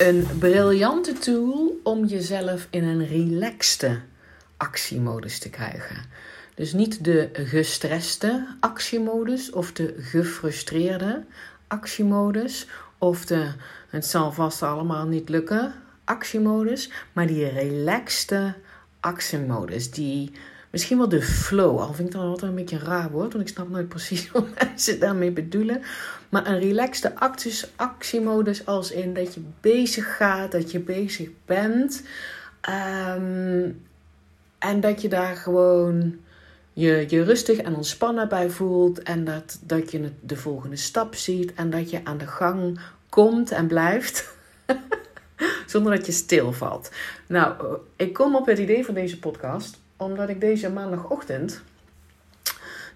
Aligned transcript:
Een 0.00 0.26
briljante 0.38 1.12
tool 1.12 1.80
om 1.82 2.04
jezelf 2.04 2.66
in 2.70 2.84
een 2.84 3.06
relaxte 3.06 4.00
actiemodus 4.56 5.38
te 5.38 5.50
krijgen. 5.50 5.96
Dus 6.54 6.72
niet 6.72 7.04
de 7.04 7.30
gestreste 7.32 8.56
actiemodus 8.60 9.50
of 9.50 9.72
de 9.72 9.94
gefrustreerde 9.98 11.24
actiemodus 11.66 12.66
of 12.98 13.24
de 13.24 13.52
het 13.88 14.06
zal 14.06 14.32
vast 14.32 14.62
allemaal 14.62 15.06
niet 15.06 15.28
lukken 15.28 15.74
actiemodus, 16.04 16.90
maar 17.12 17.26
die 17.26 17.48
relaxte 17.48 18.54
actiemodus, 19.00 19.90
die 19.90 20.32
misschien 20.70 20.98
wel 20.98 21.08
de 21.08 21.22
flow, 21.22 21.78
al 21.78 21.92
vind 21.92 22.08
ik 22.08 22.14
dat 22.14 22.22
altijd 22.22 22.50
een 22.50 22.56
beetje 22.56 22.76
een 22.76 22.84
raar 22.84 23.10
woord, 23.10 23.32
want 23.32 23.48
ik 23.48 23.54
snap 23.54 23.68
nooit 23.68 23.88
precies 23.88 24.30
wat 24.32 24.46
mensen 24.64 25.00
daarmee 25.00 25.30
bedoelen, 25.30 25.82
maar 26.28 26.46
een 26.46 26.58
relaxte 26.58 27.12
actiemodus 27.76 28.66
als 28.66 28.90
in 28.90 29.14
dat 29.14 29.34
je 29.34 29.40
bezig 29.60 30.16
gaat, 30.16 30.52
dat 30.52 30.70
je 30.70 30.80
bezig 30.80 31.28
bent 31.44 32.02
ehm, 32.60 33.70
en 34.58 34.80
dat 34.80 35.02
je 35.02 35.08
daar 35.08 35.36
gewoon 35.36 36.18
je, 36.72 37.04
je 37.08 37.22
rustig 37.22 37.58
en 37.58 37.74
ontspannen 37.74 38.28
bij 38.28 38.50
voelt 38.50 39.02
en 39.02 39.24
dat, 39.24 39.58
dat 39.62 39.90
je 39.90 40.10
de 40.20 40.36
volgende 40.36 40.76
stap 40.76 41.14
ziet 41.14 41.54
en 41.54 41.70
dat 41.70 41.90
je 41.90 42.00
aan 42.04 42.18
de 42.18 42.26
gang 42.26 42.80
komt 43.08 43.50
en 43.50 43.66
blijft. 43.66 44.28
Zonder 45.66 45.96
dat 45.96 46.06
je 46.06 46.12
stilvalt. 46.12 46.90
Nou, 47.26 47.78
ik 47.96 48.12
kom 48.12 48.36
op 48.36 48.46
het 48.46 48.58
idee 48.58 48.84
van 48.84 48.94
deze 48.94 49.18
podcast 49.18 49.78
omdat 50.00 50.28
ik 50.28 50.40
deze 50.40 50.70
maandagochtend 50.70 51.62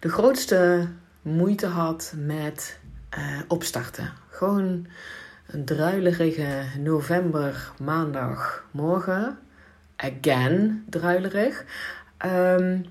de 0.01 0.09
grootste 0.09 0.89
moeite 1.23 1.67
had 1.67 2.15
met 2.17 2.79
uh, 3.19 3.41
opstarten. 3.49 4.13
Gewoon 4.31 4.87
een 5.47 5.65
druilerige 5.65 6.65
november 6.79 7.73
maandagmorgen. 7.83 9.39
Again 9.97 10.85
druilerig. 10.89 11.65
Um, 12.27 12.85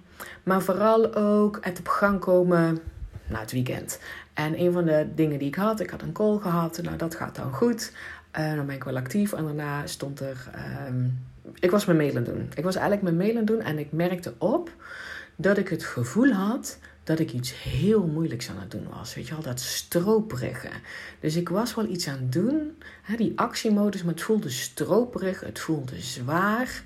maar 0.43 0.61
vooral 0.61 1.15
ook 1.15 1.57
het 1.61 1.79
op 1.79 1.87
gang 1.87 2.19
komen 2.19 2.79
na 3.27 3.39
het 3.39 3.51
weekend. 3.51 3.99
En 4.33 4.59
een 4.59 4.71
van 4.71 4.85
de 4.85 5.07
dingen 5.15 5.39
die 5.39 5.47
ik 5.47 5.55
had, 5.55 5.79
ik 5.79 5.89
had 5.89 6.01
een 6.01 6.11
call 6.11 6.37
gehad. 6.37 6.81
Nou, 6.81 6.97
dat 6.97 7.15
gaat 7.15 7.35
dan 7.35 7.53
goed. 7.53 7.93
Uh, 8.39 8.55
dan 8.55 8.65
ben 8.65 8.75
ik 8.75 8.83
wel 8.83 8.97
actief. 8.97 9.33
En 9.33 9.43
daarna 9.43 9.87
stond 9.87 10.19
er. 10.19 10.49
Ehm, 10.53 11.05
ik 11.59 11.71
was 11.71 11.85
mijn 11.85 11.97
mail 11.97 12.15
aan 12.15 12.23
doen. 12.23 12.49
Ik 12.55 12.63
was 12.63 12.75
eigenlijk 12.75 13.03
mijn 13.03 13.27
mail 13.27 13.37
aan 13.37 13.45
doen. 13.45 13.61
En 13.61 13.79
ik 13.79 13.91
merkte 13.91 14.33
op 14.37 14.71
dat 15.35 15.57
ik 15.57 15.69
het 15.69 15.83
gevoel 15.83 16.31
had 16.31 16.77
dat 17.03 17.19
ik 17.19 17.31
iets 17.31 17.63
heel 17.63 18.07
moeilijks 18.07 18.49
aan 18.49 18.59
het 18.59 18.71
doen 18.71 18.87
was. 18.89 19.15
Weet 19.15 19.27
je 19.27 19.33
wel, 19.33 19.43
dat 19.43 19.59
stroperige. 19.59 20.69
Dus 21.19 21.35
ik 21.35 21.49
was 21.49 21.75
wel 21.75 21.85
iets 21.85 22.07
aan 22.07 22.19
het 22.19 22.31
doen. 22.31 22.77
Hè, 23.01 23.15
die 23.15 23.33
actiemodus, 23.35 24.03
maar 24.03 24.13
het 24.13 24.23
voelde 24.23 24.49
stroperig. 24.49 25.39
Het 25.39 25.59
voelde 25.59 26.01
zwaar. 26.01 26.83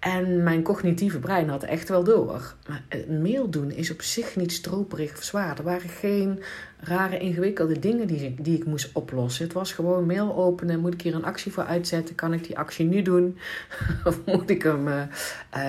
En 0.00 0.42
mijn 0.42 0.62
cognitieve 0.62 1.18
brein 1.18 1.48
had 1.48 1.62
echt 1.62 1.88
wel 1.88 2.04
door. 2.04 2.54
Maar 2.68 2.82
het 2.88 3.22
mail 3.22 3.50
doen 3.50 3.70
is 3.70 3.90
op 3.90 4.02
zich 4.02 4.36
niet 4.36 4.52
stroperig 4.52 5.12
of 5.12 5.22
zwaar. 5.22 5.58
Er 5.58 5.64
waren 5.64 5.88
geen 5.88 6.42
rare, 6.80 7.18
ingewikkelde 7.18 7.78
dingen 7.78 8.06
die, 8.06 8.34
die 8.38 8.56
ik 8.56 8.64
moest 8.64 8.90
oplossen. 8.92 9.44
Het 9.44 9.52
was 9.52 9.72
gewoon 9.72 10.06
mail 10.06 10.36
openen. 10.36 10.80
Moet 10.80 10.94
ik 10.94 11.02
hier 11.02 11.14
een 11.14 11.24
actie 11.24 11.52
voor 11.52 11.64
uitzetten? 11.64 12.14
Kan 12.14 12.32
ik 12.32 12.44
die 12.46 12.58
actie 12.58 12.86
nu 12.86 13.02
doen? 13.02 13.38
of 14.04 14.18
moet 14.24 14.50
ik, 14.50 14.62
hem, 14.62 14.88
uh, 14.88 15.04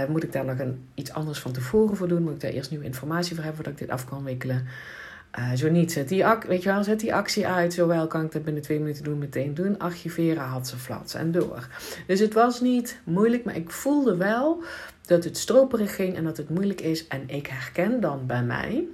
moet 0.09 0.23
ik 0.23 0.31
daar 0.31 0.45
nog 0.45 0.59
een, 0.59 0.85
iets 0.93 1.13
anders 1.13 1.39
van 1.39 1.51
tevoren 1.51 1.97
voor 1.97 2.07
doen? 2.07 2.23
Moet 2.23 2.33
ik 2.33 2.41
daar 2.41 2.51
eerst 2.51 2.69
nieuwe 2.69 2.85
informatie 2.85 3.35
voor 3.35 3.43
hebben 3.43 3.63
voordat 3.63 3.81
ik 3.81 3.88
dit 3.88 3.97
af 3.97 4.05
kan 4.05 4.23
wikkelen? 4.23 4.67
Uh, 5.39 5.53
zo 5.53 5.69
niet, 5.69 5.91
zet 5.91 6.09
die, 6.09 6.25
weet 6.47 6.63
je 6.63 6.69
wel, 6.69 6.83
zet 6.83 6.99
die 6.99 7.13
actie 7.13 7.47
uit. 7.47 7.73
Zowel 7.73 8.07
kan 8.07 8.25
ik 8.25 8.31
dat 8.31 8.43
binnen 8.43 8.63
twee 8.63 8.79
minuten 8.79 9.03
doen, 9.03 9.17
meteen 9.17 9.53
doen. 9.53 9.79
Archiveren, 9.79 10.43
had 10.43 10.67
ze 10.67 10.77
flats 10.77 11.13
en 11.13 11.31
door. 11.31 11.67
Dus 12.07 12.19
het 12.19 12.33
was 12.33 12.61
niet 12.61 13.00
moeilijk, 13.03 13.44
maar 13.44 13.56
ik 13.56 13.69
voelde 13.69 14.17
wel 14.17 14.63
dat 15.06 15.23
het 15.23 15.38
stroperig 15.38 15.95
ging 15.95 16.16
en 16.16 16.23
dat 16.23 16.38
het 16.38 16.50
moeilijk 16.50 16.81
is. 16.81 17.07
En 17.07 17.29
ik 17.29 17.47
herken 17.47 18.00
dan 18.00 18.25
bij 18.25 18.44
mij, 18.44 18.85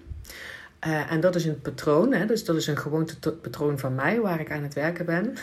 uh, 0.88 1.12
en 1.12 1.20
dat 1.20 1.36
is 1.36 1.46
een 1.46 1.62
patroon, 1.62 2.14
hè, 2.14 2.26
dus 2.26 2.46
dat 2.46 2.56
is 2.56 2.68
een 2.68 2.78
gewoonte 2.78 3.32
patroon 3.32 3.80
van 3.80 3.96
mij 3.96 4.20
waar 4.20 4.40
ik 4.40 4.52
aan 4.52 4.64
het 4.64 4.74
werken 4.74 5.06
ben. 5.06 5.34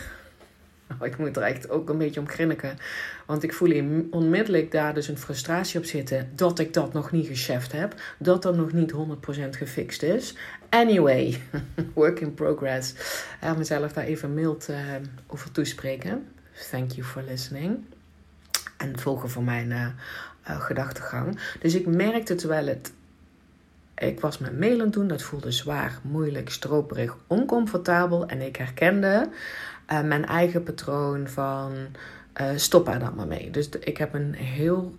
Nou, 0.88 1.04
ik 1.10 1.18
moet 1.18 1.36
er 1.36 1.42
echt 1.42 1.70
ook 1.70 1.88
een 1.88 1.98
beetje 1.98 2.20
om 2.20 2.28
grinniken. 2.28 2.76
Want 3.26 3.42
ik 3.42 3.52
voel 3.52 3.82
onmiddellijk 4.10 4.70
daar 4.70 4.94
dus 4.94 5.08
een 5.08 5.18
frustratie 5.18 5.78
op 5.78 5.84
zitten. 5.84 6.30
Dat 6.34 6.58
ik 6.58 6.74
dat 6.74 6.92
nog 6.92 7.12
niet 7.12 7.26
gecheft 7.26 7.72
heb. 7.72 7.94
Dat 8.18 8.42
dat 8.42 8.56
nog 8.56 8.72
niet 8.72 8.92
100% 8.92 8.96
gefixt 9.50 10.02
is. 10.02 10.36
Anyway, 10.74 11.40
work 11.94 12.20
in 12.20 12.34
progress. 12.34 12.94
Ga 13.40 13.54
mezelf 13.54 13.92
daar 13.92 14.04
even 14.04 14.34
mild 14.34 14.68
uh, 14.68 14.78
over 15.26 15.52
toespreken. 15.52 16.26
Thank 16.70 16.90
you 16.90 17.06
for 17.06 17.22
listening. 17.22 17.84
En 18.76 18.98
volgen 18.98 19.30
van 19.30 19.44
mijn 19.44 19.70
uh, 19.70 19.86
uh, 20.48 20.60
gedachtegang. 20.60 21.38
Dus 21.60 21.74
ik 21.74 21.86
merkte 21.86 22.34
terwijl 22.34 22.66
het 22.66 22.92
ik 23.94 24.20
was 24.20 24.38
met 24.38 24.58
mailen 24.58 24.90
doen, 24.90 25.06
dat 25.06 25.22
voelde 25.22 25.50
zwaar, 25.50 25.98
moeilijk, 26.02 26.50
stroperig, 26.50 27.16
oncomfortabel. 27.26 28.26
En 28.26 28.40
ik 28.40 28.56
herkende 28.56 29.28
uh, 29.92 30.02
mijn 30.02 30.26
eigen 30.26 30.62
patroon 30.62 31.28
van 31.28 31.72
uh, 32.40 32.50
stop 32.56 32.88
er 32.88 32.98
dan 32.98 33.14
maar 33.14 33.26
mee. 33.26 33.50
Dus 33.50 33.68
ik 33.68 33.96
heb 33.96 34.14
een 34.14 34.34
heel. 34.34 34.96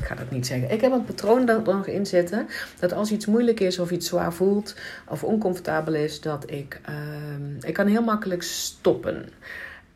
Ga 0.00 0.14
dat 0.14 0.30
niet 0.30 0.46
zeggen. 0.46 0.70
Ik 0.70 0.80
heb 0.80 0.92
een 0.92 1.04
patroon 1.04 1.48
er 1.48 1.62
nog 1.62 1.86
in 1.86 2.06
zitten. 2.06 2.46
Dat 2.78 2.92
als 2.92 3.10
iets 3.10 3.26
moeilijk 3.26 3.60
is 3.60 3.78
of 3.78 3.90
iets 3.90 4.08
zwaar 4.08 4.32
voelt 4.32 4.76
of 5.08 5.24
oncomfortabel 5.24 5.94
is, 5.94 6.20
dat 6.20 6.50
ik. 6.50 6.80
Uh, 6.88 7.68
ik 7.68 7.74
kan 7.74 7.86
heel 7.86 8.02
makkelijk 8.02 8.42
stoppen. 8.42 9.28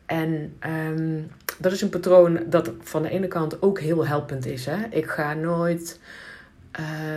En 0.05 0.53
um, 0.67 1.31
dat 1.57 1.71
is 1.71 1.81
een 1.81 1.89
patroon 1.89 2.39
dat 2.45 2.71
van 2.81 3.01
de 3.01 3.09
ene 3.09 3.27
kant 3.27 3.61
ook 3.61 3.79
heel 3.79 4.07
helpend 4.07 4.45
is. 4.45 4.65
Hè? 4.65 4.77
Ik 4.89 5.05
ga 5.05 5.33
nooit. 5.33 5.99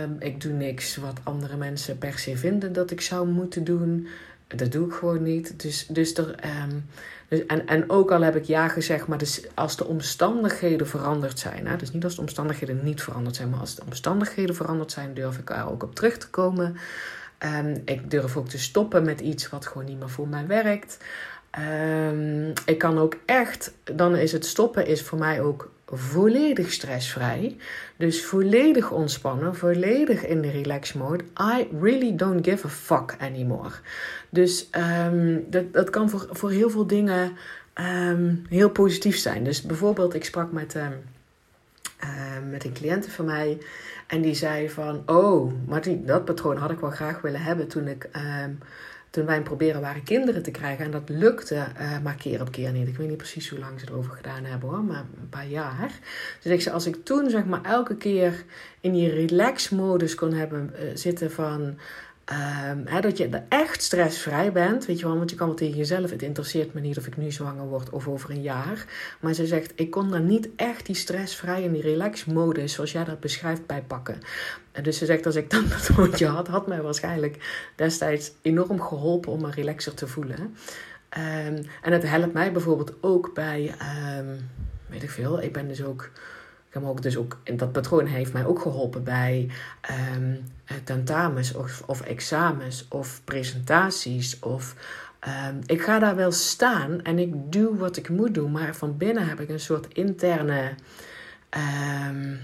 Um, 0.03 0.15
ik 0.19 0.41
doe 0.41 0.51
niks 0.51 0.95
wat 0.95 1.19
andere 1.23 1.57
mensen 1.57 1.97
per 1.97 2.19
se 2.19 2.37
vinden 2.37 2.73
dat 2.73 2.91
ik 2.91 3.01
zou 3.01 3.27
moeten 3.27 3.63
doen. 3.63 4.07
Dat 4.47 4.71
doe 4.71 4.87
ik 4.87 4.93
gewoon 4.93 5.23
niet. 5.23 5.61
Dus, 5.61 5.85
dus 5.87 6.17
er, 6.17 6.35
dus, 7.35 7.45
en, 7.45 7.67
en 7.67 7.89
ook 7.89 8.11
al 8.11 8.21
heb 8.21 8.35
ik 8.35 8.43
ja 8.43 8.67
gezegd, 8.67 9.07
maar 9.07 9.17
dus 9.17 9.41
als 9.53 9.77
de 9.77 9.85
omstandigheden 9.85 10.87
veranderd 10.87 11.39
zijn, 11.39 11.67
hè, 11.67 11.75
dus 11.75 11.91
niet 11.91 12.03
als 12.03 12.15
de 12.15 12.21
omstandigheden 12.21 12.79
niet 12.83 13.01
veranderd 13.01 13.35
zijn, 13.35 13.49
maar 13.49 13.59
als 13.59 13.75
de 13.75 13.81
omstandigheden 13.85 14.55
veranderd 14.55 14.91
zijn, 14.91 15.13
durf 15.13 15.37
ik 15.37 15.49
er 15.49 15.69
ook 15.69 15.83
op 15.83 15.95
terug 15.95 16.17
te 16.17 16.29
komen. 16.29 16.77
Um, 17.39 17.81
ik 17.85 18.11
durf 18.11 18.37
ook 18.37 18.47
te 18.47 18.59
stoppen 18.59 19.05
met 19.05 19.21
iets 19.21 19.49
wat 19.49 19.65
gewoon 19.65 19.85
niet 19.85 19.99
meer 19.99 20.09
voor 20.09 20.27
mij 20.27 20.47
werkt. 20.47 20.97
Um, 22.09 22.53
ik 22.65 22.77
kan 22.77 22.97
ook 22.97 23.15
echt, 23.25 23.73
dan 23.83 24.15
is 24.15 24.31
het 24.31 24.45
stoppen 24.45 24.87
is 24.87 25.01
voor 25.01 25.17
mij 25.17 25.41
ook 25.41 25.71
volledig 25.85 26.71
stressvrij. 26.71 27.57
Dus 27.97 28.25
volledig 28.25 28.91
ontspannen, 28.91 29.55
volledig 29.55 30.25
in 30.25 30.41
de 30.41 30.51
relax 30.51 30.93
mode. 30.93 31.23
I 31.57 31.67
really 31.81 32.15
don't 32.15 32.47
give 32.47 32.65
a 32.65 32.69
fuck 32.69 33.15
anymore. 33.19 33.71
Dus 34.29 34.69
um, 35.07 35.45
dat, 35.49 35.73
dat 35.73 35.89
kan 35.89 36.09
voor, 36.09 36.27
voor 36.31 36.51
heel 36.51 36.69
veel 36.69 36.87
dingen 36.87 37.31
um, 37.73 38.45
heel 38.49 38.69
positief 38.69 39.17
zijn. 39.17 39.43
Dus 39.43 39.61
bijvoorbeeld, 39.61 40.13
ik 40.13 40.25
sprak 40.25 40.51
met, 40.51 40.75
um, 40.75 42.49
met 42.49 42.65
een 42.65 42.73
cliënte 42.73 43.11
van 43.11 43.25
mij. 43.25 43.57
En 44.07 44.21
die 44.21 44.35
zei 44.35 44.69
van, 44.69 45.03
oh, 45.05 45.53
maar 45.67 45.81
die, 45.81 46.03
dat 46.03 46.25
patroon 46.25 46.57
had 46.57 46.71
ik 46.71 46.79
wel 46.79 46.89
graag 46.89 47.21
willen 47.21 47.41
hebben 47.41 47.67
toen 47.67 47.87
ik 47.87 48.09
toen 49.15 49.25
wij 49.25 49.41
proberen 49.41 49.81
waren 49.81 50.03
kinderen 50.03 50.43
te 50.43 50.51
krijgen. 50.51 50.85
En 50.85 50.91
dat 50.91 51.09
lukte 51.09 51.55
uh, 51.55 51.99
maar 52.03 52.15
keer 52.15 52.41
op 52.41 52.51
keer 52.51 52.71
niet. 52.71 52.87
Ik 52.87 52.97
weet 52.97 53.07
niet 53.07 53.17
precies 53.17 53.49
hoe 53.49 53.59
lang 53.59 53.79
ze 53.79 53.85
erover 53.89 54.11
gedaan 54.11 54.43
hebben 54.43 54.69
hoor, 54.69 54.83
maar 54.83 55.05
een 55.19 55.29
paar 55.29 55.47
jaar. 55.47 55.99
Dus 56.41 56.51
ik 56.51 56.61
zei, 56.61 56.75
als 56.75 56.85
ik 56.85 56.95
toen 57.03 57.29
zeg 57.29 57.45
maar 57.45 57.63
elke 57.63 57.95
keer 57.95 58.43
in 58.79 58.91
die 58.91 59.09
relax-modus 59.09 60.15
kon 60.15 60.33
hebben 60.33 60.73
uh, 60.73 60.89
zitten 60.93 61.31
van... 61.31 61.77
Hè, 62.85 63.01
dat 63.01 63.17
je 63.17 63.27
er 63.27 63.43
echt 63.49 63.81
stressvrij 63.81 64.51
bent, 64.51 64.85
weet 64.85 64.99
je 64.99 65.05
wel, 65.05 65.17
want 65.17 65.29
je 65.29 65.35
kan 65.35 65.47
wel 65.47 65.55
tegen 65.55 65.77
jezelf, 65.77 66.09
het 66.09 66.21
interesseert 66.21 66.73
me 66.73 66.81
niet 66.81 66.97
of 66.97 67.07
ik 67.07 67.17
nu 67.17 67.31
zwanger 67.31 67.65
word 67.67 67.89
of 67.89 68.07
over 68.07 68.29
een 68.29 68.41
jaar. 68.41 68.85
Maar 69.19 69.33
ze 69.33 69.45
zegt, 69.45 69.73
ik 69.75 69.91
kon 69.91 70.11
daar 70.11 70.21
niet 70.21 70.49
echt 70.55 70.85
die 70.85 70.95
stressvrij 70.95 71.63
en 71.63 71.71
die 71.71 71.81
relax-modus, 71.81 72.73
zoals 72.73 72.91
jij 72.91 73.03
dat 73.03 73.19
beschrijft, 73.19 73.65
bij 73.65 73.81
pakken. 73.87 74.19
En 74.71 74.83
dus 74.83 74.97
ze 74.97 75.05
zegt, 75.05 75.25
als 75.25 75.35
ik 75.35 75.49
dan 75.49 75.69
dat 75.77 75.87
woordje 75.87 76.27
had, 76.27 76.47
had 76.47 76.67
mij 76.67 76.81
waarschijnlijk 76.81 77.69
destijds 77.75 78.31
enorm 78.41 78.81
geholpen 78.81 79.31
om 79.31 79.41
me 79.41 79.51
relaxer 79.51 79.93
te 79.93 80.07
voelen. 80.07 80.39
Um, 81.17 81.65
en 81.81 81.91
het 81.91 82.03
helpt 82.03 82.33
mij 82.33 82.51
bijvoorbeeld 82.51 82.93
ook 83.01 83.33
bij, 83.33 83.75
um, 84.17 84.49
weet 84.87 85.03
ik 85.03 85.09
veel, 85.09 85.41
ik 85.41 85.53
ben 85.53 85.67
dus 85.67 85.83
ook 85.83 86.09
heb 86.81 86.89
ook 86.89 87.01
dus 87.01 87.17
ook, 87.17 87.37
dat 87.55 87.71
patroon 87.71 88.05
heeft 88.05 88.33
mij 88.33 88.45
ook 88.45 88.61
geholpen 88.61 89.03
bij 89.03 89.49
um, 90.15 90.43
tentamens 90.83 91.53
of, 91.53 91.83
of 91.85 92.01
examens 92.01 92.85
of 92.89 93.21
presentaties. 93.23 94.39
Of 94.39 94.75
um, 95.49 95.59
ik 95.65 95.81
ga 95.81 95.99
daar 95.99 96.15
wel 96.15 96.31
staan 96.31 97.01
en 97.01 97.19
ik 97.19 97.51
doe 97.51 97.77
wat 97.77 97.97
ik 97.97 98.09
moet 98.09 98.33
doen, 98.33 98.51
maar 98.51 98.75
van 98.75 98.97
binnen 98.97 99.27
heb 99.27 99.39
ik 99.39 99.49
een 99.49 99.59
soort 99.59 99.93
interne. 99.93 100.73
Um, 102.09 102.39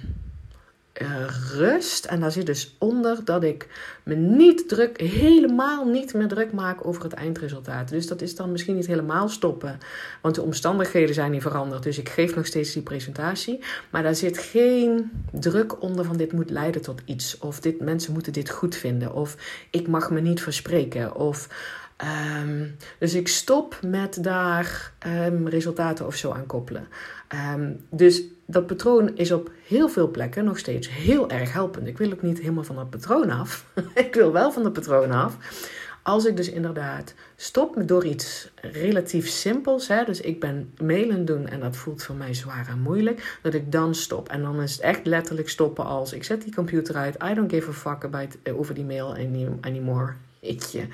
rust. 1.58 2.06
En 2.06 2.20
daar 2.20 2.32
zit 2.32 2.46
dus 2.46 2.76
onder 2.80 3.26
dat 3.26 3.44
ik 3.44 3.68
me 4.04 4.16
niet 4.16 4.68
druk, 4.68 5.02
helemaal 5.02 5.86
niet 5.86 6.14
meer 6.14 6.28
druk 6.28 6.52
maak 6.52 6.86
over 6.86 7.04
het 7.04 7.14
eindresultaat. 7.14 7.90
Dus 7.90 8.08
dat 8.08 8.22
is 8.22 8.36
dan 8.36 8.52
misschien 8.52 8.76
niet 8.76 8.88
helemaal 8.88 9.30
stoppen. 9.30 9.78
Want 10.22 10.36
de 10.36 10.42
omstandigheden 10.42 11.16
zijn 11.16 11.32
niet 11.32 11.42
veranderd. 11.42 11.84
Dus 11.84 11.98
ik 11.98 12.10
geef 12.10 12.36
nog 12.36 12.46
steeds 12.46 12.74
die 12.74 12.82
presentatie. 12.82 13.60
Maar 13.90 14.04
daar 14.04 14.16
zit 14.16 14.38
geen 14.38 15.12
druk 15.32 15.82
onder 15.82 16.06
van 16.06 16.18
dit 16.18 16.32
moet 16.32 16.50
leiden 16.50 16.82
tot 16.82 17.02
iets. 17.06 17.38
Of 17.38 17.60
dit, 17.60 17.80
mensen 17.80 18.14
moeten 18.14 18.34
dit 18.34 18.50
goed 18.50 18.76
vinden. 18.76 19.14
Of 19.14 19.36
ik 19.70 19.88
mag 19.88 20.12
me 20.12 20.22
niet 20.22 20.42
verspreken. 20.42 21.16
Of 21.16 21.48
Ehm, 22.02 22.68
dus 23.00 23.14
ik 23.14 23.28
stop 23.28 23.80
met 23.86 24.24
daar 24.24 24.92
um, 25.08 25.48
resultaten 25.48 26.06
of 26.06 26.16
zo 26.16 26.32
aan 26.32 26.46
koppelen. 26.46 26.88
Um, 27.56 27.86
dus 27.90 28.24
dat 28.52 28.68
patroon 28.68 29.16
is 29.16 29.32
op 29.32 29.52
heel 29.68 29.90
veel 29.90 30.12
plekken 30.12 30.44
nog 30.44 30.58
steeds 30.58 30.90
heel 30.90 31.30
erg 31.30 31.54
helpend. 31.54 31.88
Ik 31.88 31.98
wil 31.98 32.12
ook 32.12 32.22
niet 32.22 32.40
helemaal 32.40 32.64
van 32.64 32.76
dat 32.76 32.90
patroon 32.90 33.30
af. 33.30 33.66
ik 33.94 34.16
wil 34.16 34.32
wel 34.32 34.52
van 34.52 34.64
dat 34.64 34.74
patroon 34.74 35.12
af. 35.12 35.38
Als 36.04 36.26
ik 36.26 36.38
dus 36.38 36.50
inderdaad 36.50 37.14
stop 37.36 37.76
door 37.86 38.06
iets 38.06 38.52
relatief 38.56 39.28
simpels, 39.28 39.88
hè, 39.88 40.04
dus 40.04 40.22
ik 40.22 40.40
ben 40.40 40.74
mailen 40.82 41.26
doen 41.26 41.48
en 41.48 41.60
dat 41.60 41.76
voelt 41.76 42.04
voor 42.04 42.16
mij 42.16 42.34
zwaar 42.34 42.68
en 42.68 42.80
moeilijk, 42.80 43.38
dat 43.42 43.54
ik 43.54 43.72
dan 43.72 43.96
stop. 43.96 44.30
En 44.30 44.42
dan 44.42 44.62
is 44.62 44.72
het 44.72 44.82
echt 44.82 45.06
letterlijk 45.06 45.50
stoppen 45.50 45.86
als 45.86 46.14
ik 46.14 46.24
zet 46.24 46.42
die 46.42 46.56
computer 46.56 46.96
uit, 46.96 47.16
I 47.24 47.34
don't 47.34 47.52
give 47.52 47.70
a 47.70 47.74
fuck 47.74 48.04
about, 48.04 48.38
over 48.54 48.74
die 48.74 48.86
mail 48.86 49.16
anymore. 49.62 50.14
Ietje. 50.40 50.88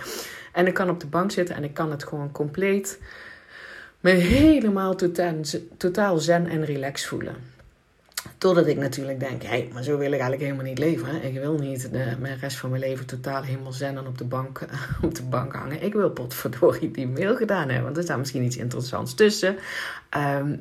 En 0.53 0.67
ik 0.67 0.73
kan 0.73 0.89
op 0.89 0.99
de 0.99 1.07
bank 1.07 1.31
zitten 1.31 1.55
en 1.55 1.63
ik 1.63 1.73
kan 1.73 1.91
het 1.91 2.03
gewoon 2.03 2.31
compleet 2.31 2.99
me 3.99 4.09
helemaal 4.09 4.95
totaal, 5.77 6.17
zen 6.17 6.47
en 6.47 6.65
relax 6.65 7.05
voelen. 7.05 7.35
Totdat 8.37 8.67
ik 8.67 8.77
natuurlijk 8.77 9.19
denk, 9.19 9.41
hé, 9.41 9.47
hey, 9.47 9.69
maar 9.73 9.83
zo 9.83 9.97
wil 9.97 10.07
ik 10.07 10.19
eigenlijk 10.19 10.41
helemaal 10.41 10.65
niet 10.65 10.77
leven. 10.77 11.07
Hè? 11.07 11.17
Ik 11.17 11.33
wil 11.33 11.57
niet 11.57 11.91
de, 11.91 12.15
mijn 12.19 12.37
rest 12.39 12.57
van 12.57 12.69
mijn 12.69 12.81
leven 12.81 13.05
totaal 13.05 13.41
helemaal 13.43 13.71
zen 13.71 13.97
en 13.97 14.07
op 14.07 14.17
de 14.17 14.23
bank, 14.23 14.65
op 15.01 15.15
de 15.15 15.23
bank 15.23 15.53
hangen. 15.53 15.83
Ik 15.83 15.93
wil 15.93 16.09
potverdorie 16.09 16.91
die 16.91 17.07
mail 17.07 17.35
gedaan 17.35 17.67
hebben, 17.67 17.83
want 17.83 17.97
er 17.97 18.03
staat 18.03 18.17
misschien 18.17 18.43
iets 18.43 18.57
interessants 18.57 19.13
tussen. 19.13 19.57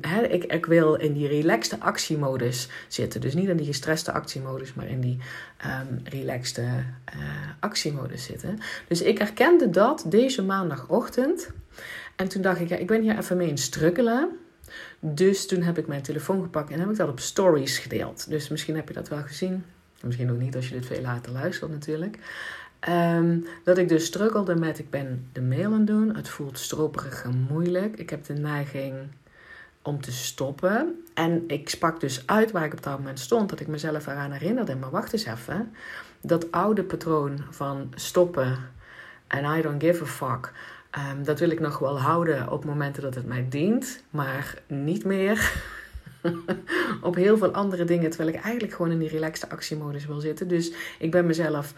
Hè, 0.01 0.21
ik, 0.21 0.43
ik 0.43 0.65
wil 0.65 0.95
in 0.95 1.13
die 1.13 1.27
relaxte 1.27 1.79
actiemodus 1.79 2.67
zitten. 2.87 3.21
Dus 3.21 3.33
niet 3.33 3.49
in 3.49 3.57
die 3.57 3.65
gestreste 3.65 4.11
actiemodus, 4.11 4.73
maar 4.73 4.87
in 4.87 4.99
die 4.99 5.17
um, 5.65 5.99
relaxte 6.03 6.61
uh, 6.61 7.21
actiemodus 7.59 8.23
zitten. 8.23 8.59
Dus 8.87 9.01
ik 9.01 9.17
herkende 9.17 9.69
dat 9.69 10.05
deze 10.07 10.43
maandagochtend. 10.43 11.49
En 12.17 12.27
toen 12.27 12.41
dacht 12.41 12.59
ik, 12.59 12.69
ja, 12.69 12.75
ik 12.75 12.87
ben 12.87 13.01
hier 13.01 13.17
even 13.17 13.37
mee 13.37 13.47
in 13.47 13.57
strukkelen. 13.57 14.29
Dus 14.99 15.47
toen 15.47 15.61
heb 15.61 15.77
ik 15.77 15.87
mijn 15.87 16.01
telefoon 16.01 16.41
gepakt 16.41 16.71
en 16.71 16.79
heb 16.79 16.89
ik 16.89 16.97
dat 16.97 17.09
op 17.09 17.19
stories 17.19 17.77
gedeeld. 17.77 18.29
Dus 18.29 18.49
misschien 18.49 18.75
heb 18.75 18.87
je 18.87 18.93
dat 18.93 19.07
wel 19.07 19.21
gezien. 19.21 19.65
Misschien 20.03 20.31
ook 20.31 20.39
niet 20.39 20.55
als 20.55 20.67
je 20.69 20.75
dit 20.75 20.85
veel 20.85 21.01
later 21.01 21.31
luistert 21.31 21.71
natuurlijk. 21.71 22.17
Um, 22.89 23.45
dat 23.63 23.77
ik 23.77 23.89
dus 23.89 24.05
struggelde 24.05 24.55
met, 24.55 24.79
ik 24.79 24.89
ben 24.89 25.27
de 25.31 25.41
mail 25.41 25.65
aan 25.65 25.77
het 25.77 25.87
doen. 25.87 26.15
Het 26.15 26.29
voelt 26.29 26.59
stroperig 26.59 27.23
en 27.23 27.47
moeilijk. 27.49 27.97
Ik 27.97 28.09
heb 28.09 28.25
de 28.25 28.33
neiging 28.33 28.93
om 29.81 30.01
te 30.01 30.11
stoppen. 30.11 31.03
En 31.13 31.43
ik 31.47 31.69
sprak 31.69 31.99
dus 31.99 32.23
uit 32.25 32.51
waar 32.51 32.65
ik 32.65 32.73
op 32.73 32.83
dat 32.83 32.97
moment 32.97 33.19
stond. 33.19 33.49
Dat 33.49 33.59
ik 33.59 33.67
mezelf 33.67 34.07
eraan 34.07 34.31
herinnerde. 34.31 34.75
Maar 34.75 34.89
wacht 34.89 35.13
eens 35.13 35.25
even. 35.25 35.73
Dat 36.21 36.51
oude 36.51 36.83
patroon 36.83 37.39
van 37.49 37.91
stoppen 37.95 38.57
en 39.27 39.57
I 39.57 39.61
don't 39.61 39.83
give 39.83 40.03
a 40.03 40.05
fuck 40.05 40.53
Um, 40.95 41.23
dat 41.23 41.39
wil 41.39 41.49
ik 41.49 41.59
nog 41.59 41.79
wel 41.79 41.99
houden 41.99 42.51
op 42.51 42.65
momenten 42.65 43.01
dat 43.01 43.15
het 43.15 43.25
mij 43.25 43.45
dient, 43.49 44.03
maar 44.09 44.61
niet 44.67 45.05
meer 45.05 45.53
op 47.01 47.15
heel 47.15 47.37
veel 47.37 47.51
andere 47.51 47.83
dingen, 47.83 48.09
terwijl 48.09 48.35
ik 48.35 48.41
eigenlijk 48.41 48.73
gewoon 48.73 48.91
in 48.91 48.99
die 48.99 49.09
relaxte 49.09 49.49
actiemodus 49.49 50.05
wil 50.05 50.19
zitten. 50.19 50.47
Dus 50.47 50.71
ik 50.99 51.11
ben 51.11 51.25
mezelf 51.25 51.73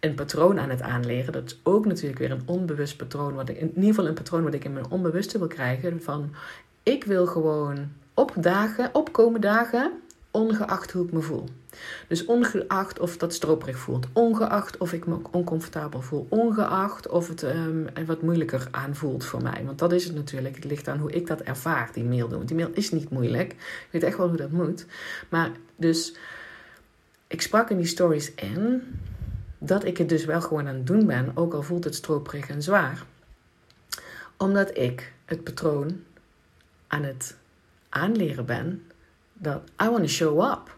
een 0.00 0.14
patroon 0.14 0.60
aan 0.60 0.70
het 0.70 0.82
aanleren. 0.82 1.32
Dat 1.32 1.44
is 1.44 1.60
ook 1.62 1.86
natuurlijk 1.86 2.18
weer 2.18 2.30
een 2.30 2.42
onbewust 2.46 2.96
patroon, 2.96 3.34
wat 3.34 3.48
ik, 3.48 3.56
in 3.56 3.68
ieder 3.68 3.84
geval 3.84 4.06
een 4.06 4.14
patroon 4.14 4.42
wat 4.42 4.54
ik 4.54 4.64
in 4.64 4.72
mijn 4.72 4.90
onbewuste 4.90 5.38
wil 5.38 5.46
krijgen. 5.46 6.02
Van 6.02 6.34
ik 6.82 7.04
wil 7.04 7.26
gewoon 7.26 7.92
op 8.14 8.32
dagen, 8.36 8.90
opkomen 8.92 9.40
dagen, 9.40 9.92
ongeacht 10.34 10.90
hoe 10.92 11.04
ik 11.04 11.12
me 11.12 11.20
voel. 11.20 11.48
Dus 12.08 12.24
ongeacht 12.24 13.00
of 13.00 13.16
dat 13.16 13.34
stroperig 13.34 13.78
voelt, 13.78 14.06
ongeacht 14.12 14.76
of 14.76 14.92
ik 14.92 15.06
me 15.06 15.16
oncomfortabel 15.30 16.00
voel, 16.00 16.26
ongeacht 16.28 17.08
of 17.08 17.28
het 17.28 17.42
um, 17.42 17.86
wat 18.06 18.22
moeilijker 18.22 18.68
aanvoelt 18.70 19.24
voor 19.24 19.42
mij. 19.42 19.62
Want 19.64 19.78
dat 19.78 19.92
is 19.92 20.04
het 20.04 20.14
natuurlijk. 20.14 20.54
Het 20.54 20.64
ligt 20.64 20.88
aan 20.88 20.98
hoe 20.98 21.12
ik 21.12 21.26
dat 21.26 21.40
ervaar, 21.40 21.90
die 21.92 22.04
mail 22.04 22.28
doen. 22.28 22.36
Want 22.36 22.48
die 22.48 22.56
mail 22.56 22.70
is 22.72 22.90
niet 22.90 23.10
moeilijk. 23.10 23.52
Ik 23.52 23.88
weet 23.90 24.02
echt 24.02 24.16
wel 24.16 24.28
hoe 24.28 24.36
dat 24.36 24.50
moet. 24.50 24.86
Maar 25.28 25.50
dus, 25.76 26.14
ik 27.26 27.42
sprak 27.42 27.70
in 27.70 27.76
die 27.76 27.86
stories 27.86 28.34
in 28.34 28.82
dat 29.58 29.84
ik 29.84 29.98
het 29.98 30.08
dus 30.08 30.24
wel 30.24 30.40
gewoon 30.40 30.68
aan 30.68 30.74
het 30.74 30.86
doen 30.86 31.06
ben, 31.06 31.30
ook 31.34 31.54
al 31.54 31.62
voelt 31.62 31.84
het 31.84 31.94
stroperig 31.94 32.48
en 32.48 32.62
zwaar. 32.62 33.04
Omdat 34.36 34.78
ik 34.78 35.12
het 35.24 35.44
patroon 35.44 36.02
aan 36.86 37.02
het 37.02 37.36
aanleren 37.88 38.46
ben 38.46 38.82
dat 39.44 39.62
I 39.82 39.88
want 39.88 39.98
to 39.98 40.06
show 40.06 40.50
up. 40.52 40.76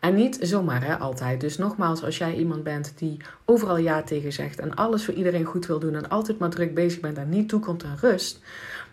En 0.00 0.14
niet 0.14 0.38
zomaar 0.40 0.84
hè, 0.84 0.98
altijd. 0.98 1.40
Dus 1.40 1.58
nogmaals, 1.58 2.04
als 2.04 2.18
jij 2.18 2.34
iemand 2.34 2.62
bent 2.62 2.92
die 2.96 3.16
overal 3.44 3.76
ja 3.76 4.02
tegen 4.02 4.32
zegt 4.32 4.58
en 4.58 4.74
alles 4.74 5.04
voor 5.04 5.14
iedereen 5.14 5.44
goed 5.44 5.66
wil 5.66 5.78
doen 5.78 5.94
en 5.94 6.08
altijd 6.08 6.38
maar 6.38 6.50
druk 6.50 6.74
bezig 6.74 7.00
bent 7.00 7.18
en 7.18 7.28
niet 7.28 7.48
toekomt 7.48 7.84
aan 7.84 7.98
rust, 8.00 8.40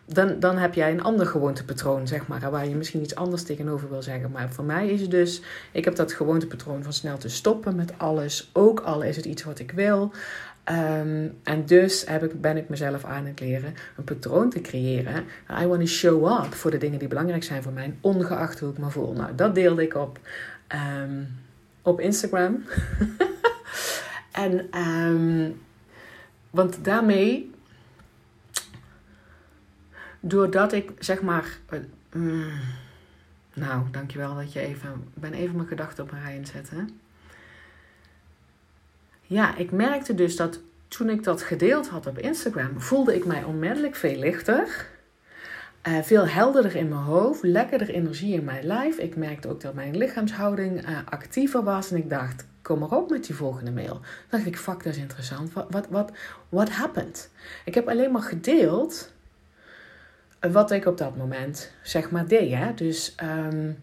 dan, 0.05 0.39
dan 0.39 0.57
heb 0.57 0.73
jij 0.73 0.91
een 0.91 1.03
ander 1.03 1.25
gewoontepatroon, 1.25 2.07
zeg 2.07 2.27
maar, 2.27 2.51
waar 2.51 2.67
je 2.67 2.75
misschien 2.75 3.01
iets 3.01 3.15
anders 3.15 3.43
tegenover 3.43 3.89
wil 3.89 4.01
zeggen. 4.01 4.31
Maar 4.31 4.49
voor 4.49 4.65
mij 4.65 4.87
is 4.87 5.01
het 5.01 5.11
dus, 5.11 5.41
ik 5.71 5.85
heb 5.85 5.95
dat 5.95 6.13
gewoontepatroon 6.13 6.83
van 6.83 6.93
snel 6.93 7.17
te 7.17 7.29
stoppen 7.29 7.75
met 7.75 7.93
alles, 7.97 8.49
ook 8.53 8.79
al 8.79 9.01
is 9.01 9.15
het 9.15 9.25
iets 9.25 9.43
wat 9.43 9.59
ik 9.59 9.71
wil. 9.71 10.11
Um, 10.71 11.37
en 11.43 11.65
dus 11.65 12.05
heb 12.07 12.23
ik, 12.23 12.41
ben 12.41 12.57
ik 12.57 12.69
mezelf 12.69 13.03
aan 13.03 13.25
het 13.25 13.39
leren 13.39 13.73
een 13.97 14.03
patroon 14.03 14.49
te 14.49 14.61
creëren. 14.61 15.25
I 15.61 15.65
want 15.65 15.79
to 15.79 15.85
show 15.85 16.43
up 16.45 16.53
voor 16.53 16.71
de 16.71 16.77
dingen 16.77 16.99
die 16.99 17.07
belangrijk 17.07 17.43
zijn 17.43 17.63
voor 17.63 17.71
mij, 17.71 17.95
ongeacht 18.01 18.59
hoe 18.59 18.71
ik 18.71 18.77
me 18.77 18.89
voel. 18.89 19.13
Nou, 19.13 19.35
dat 19.35 19.55
deelde 19.55 19.83
ik 19.83 19.95
op 19.95 20.19
um, 20.99 21.27
op 21.81 21.99
Instagram. 21.99 22.63
en, 24.31 24.79
um, 24.79 25.61
want 26.49 26.83
daarmee, 26.83 27.51
doordat 30.19 30.73
ik 30.73 30.91
zeg 30.99 31.21
maar. 31.21 31.57
Uh, 32.09 32.53
nou, 33.53 33.83
dankjewel 33.91 34.35
dat 34.35 34.53
je 34.53 34.59
even. 34.59 35.03
Ben 35.13 35.33
even 35.33 35.55
mijn 35.55 35.67
gedachten 35.67 36.03
op 36.03 36.11
een 36.11 36.21
rij 36.21 36.37
aan 36.37 36.45
zetten. 36.45 36.99
Ja, 39.27 39.55
ik 39.55 39.71
merkte 39.71 40.15
dus 40.15 40.35
dat 40.35 40.59
toen 40.87 41.09
ik 41.09 41.23
dat 41.23 41.41
gedeeld 41.41 41.87
had 41.87 42.07
op 42.07 42.17
Instagram, 42.17 42.81
voelde 42.81 43.15
ik 43.15 43.25
mij 43.25 43.43
onmiddellijk 43.43 43.95
veel 43.95 44.17
lichter. 44.17 44.87
Uh, 45.87 46.01
veel 46.01 46.27
helderder 46.27 46.75
in 46.75 46.87
mijn 46.87 47.01
hoofd, 47.01 47.43
lekkerder 47.43 47.89
energie 47.89 48.33
in 48.33 48.43
mijn 48.43 48.65
lijf. 48.65 48.97
Ik 48.97 49.15
merkte 49.15 49.47
ook 49.47 49.61
dat 49.61 49.73
mijn 49.73 49.97
lichaamshouding 49.97 50.89
uh, 50.89 50.97
actiever 51.09 51.63
was. 51.63 51.91
En 51.91 51.97
ik 51.97 52.09
dacht, 52.09 52.45
kom 52.61 52.79
maar 52.79 52.91
op 52.91 53.09
met 53.09 53.25
die 53.25 53.35
volgende 53.35 53.71
mail. 53.71 53.93
Dan 53.93 54.01
dacht 54.29 54.45
ik, 54.45 54.57
fuck, 54.57 54.83
dat 54.83 54.93
is 54.93 54.97
interessant. 54.97 55.53
Wat, 55.53 55.67
wat, 55.69 55.87
wat 55.89 56.11
what 56.49 56.69
happened? 56.69 57.29
Ik 57.65 57.75
heb 57.75 57.87
alleen 57.89 58.11
maar 58.11 58.21
gedeeld 58.21 59.11
wat 60.39 60.71
ik 60.71 60.85
op 60.85 60.97
dat 60.97 61.17
moment, 61.17 61.71
zeg 61.81 62.11
maar, 62.11 62.27
deed. 62.27 62.53
Hè? 62.53 62.73
Dus 62.73 63.15
um, 63.23 63.77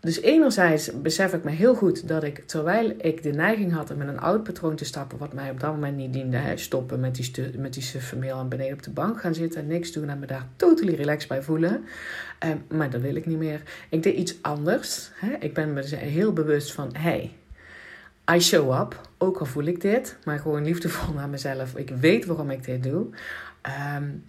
dus 0.00 0.20
enerzijds 0.20 1.00
besef 1.00 1.32
ik 1.32 1.44
me 1.44 1.50
heel 1.50 1.74
goed 1.74 2.08
dat 2.08 2.22
ik, 2.24 2.42
terwijl 2.46 2.94
ik 2.98 3.22
de 3.22 3.30
neiging 3.30 3.72
had 3.72 3.90
om 3.90 4.00
in 4.00 4.08
een 4.08 4.20
oud 4.20 4.42
patroon 4.42 4.76
te 4.76 4.84
stappen, 4.84 5.18
wat 5.18 5.32
mij 5.32 5.50
op 5.50 5.60
dat 5.60 5.72
moment 5.72 5.96
niet 5.96 6.12
diende, 6.12 6.52
stoppen 6.54 7.00
met 7.00 7.14
die, 7.14 7.58
met 7.58 7.74
die 7.74 7.82
suffe 7.82 8.16
mail 8.16 8.40
en 8.40 8.48
beneden 8.48 8.72
op 8.72 8.82
de 8.82 8.90
bank 8.90 9.20
gaan 9.20 9.34
zitten, 9.34 9.66
niks 9.66 9.92
doen 9.92 10.08
en 10.08 10.18
me 10.18 10.26
daar 10.26 10.46
totally 10.56 10.94
relaxed 10.94 11.28
bij 11.28 11.42
voelen. 11.42 11.84
Eh, 12.38 12.50
maar 12.68 12.90
dat 12.90 13.00
wil 13.00 13.14
ik 13.14 13.26
niet 13.26 13.38
meer. 13.38 13.62
Ik 13.88 14.02
deed 14.02 14.16
iets 14.16 14.36
anders. 14.42 15.10
Hè. 15.14 15.36
Ik 15.40 15.54
ben 15.54 15.72
me 15.72 15.82
heel 15.96 16.32
bewust 16.32 16.72
van, 16.72 16.90
hey, 16.92 17.32
I 18.34 18.40
show 18.40 18.80
up, 18.80 19.00
ook 19.18 19.38
al 19.38 19.46
voel 19.46 19.64
ik 19.64 19.80
dit, 19.80 20.16
maar 20.24 20.38
gewoon 20.38 20.64
liefdevol 20.64 21.14
naar 21.18 21.28
mezelf. 21.28 21.76
Ik 21.76 21.90
weet 21.90 22.26
waarom 22.26 22.50
ik 22.50 22.64
dit 22.64 22.82
doe. 22.82 23.06
Um, 23.96 24.24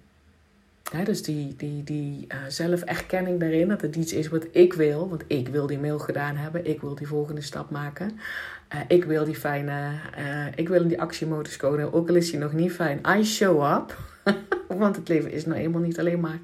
dus 1.04 1.24
die, 1.24 1.56
die, 1.56 1.84
die 1.84 2.28
uh, 2.28 2.38
zelferkenning 2.48 3.40
daarin, 3.40 3.68
dat 3.68 3.82
het 3.82 3.96
iets 3.96 4.14
is 4.14 4.28
wat 4.28 4.46
ik 4.52 4.74
wil. 4.74 5.10
Want 5.10 5.24
ik 5.28 5.48
wil 5.48 5.68
die 5.68 5.80
mail 5.80 6.00
gedaan 6.00 6.36
hebben. 6.36 6.66
Ik 6.66 6.82
wil 6.82 6.96
die 6.96 7.08
volgende 7.08 7.42
stap 7.42 7.70
maken. 7.70 8.20
Uh, 8.74 8.80
ik 8.88 9.04
wil 9.04 9.26
die 9.26 9.36
fijne, 9.36 9.92
uh, 10.20 10.46
ik 10.56 10.70
wil 10.70 10.82
in 10.82 10.88
die 10.88 11.02
actiemodus 11.02 11.58
komen. 11.58 11.94
Ook 11.94 12.10
al 12.10 12.16
is 12.16 12.30
die 12.32 12.40
nog 12.40 12.54
niet 12.54 12.72
fijn. 12.72 13.02
I 13.18 13.24
show 13.24 13.76
up. 13.76 13.98
want 14.68 14.96
het 14.96 15.08
leven 15.08 15.32
is 15.32 15.46
nou 15.46 15.60
eenmaal 15.60 15.82
niet 15.82 16.00
alleen 16.00 16.20
maar 16.20 16.40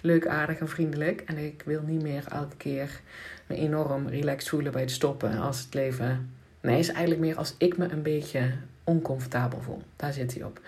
leuk, 0.00 0.26
aardig 0.26 0.58
en 0.58 0.68
vriendelijk. 0.68 1.20
En 1.20 1.38
ik 1.38 1.62
wil 1.64 1.82
niet 1.86 2.02
meer 2.02 2.24
elke 2.28 2.56
keer 2.56 3.00
me 3.46 3.54
enorm 3.54 4.08
relaxed 4.08 4.48
voelen 4.48 4.72
bij 4.72 4.80
het 4.80 4.90
stoppen. 4.90 5.38
Als 5.38 5.60
het 5.60 5.74
leven... 5.74 6.30
Nee, 6.60 6.78
is 6.78 6.88
eigenlijk 6.88 7.20
meer 7.20 7.36
als 7.36 7.54
ik 7.58 7.76
me 7.76 7.88
een 7.88 8.02
beetje 8.02 8.52
oncomfortabel 8.88 9.60
voel. 9.60 9.82
Daar 9.96 10.12
zit 10.12 10.34
hij 10.34 10.44
op. 10.44 10.60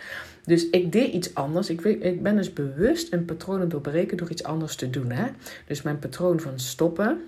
Dus 0.44 0.70
ik 0.70 0.92
deed 0.92 1.12
iets 1.12 1.34
anders. 1.34 1.70
Ik, 1.70 1.80
ik 1.84 2.22
ben 2.22 2.36
dus 2.36 2.52
bewust 2.52 3.12
een 3.12 3.24
patroon 3.24 3.68
doorbreken 3.68 4.16
door 4.16 4.30
iets 4.30 4.42
anders 4.42 4.76
te 4.76 4.90
doen. 4.90 5.10
Hè? 5.10 5.26
Dus 5.66 5.82
mijn 5.82 5.98
patroon 5.98 6.40
van 6.40 6.58
stoppen. 6.58 7.20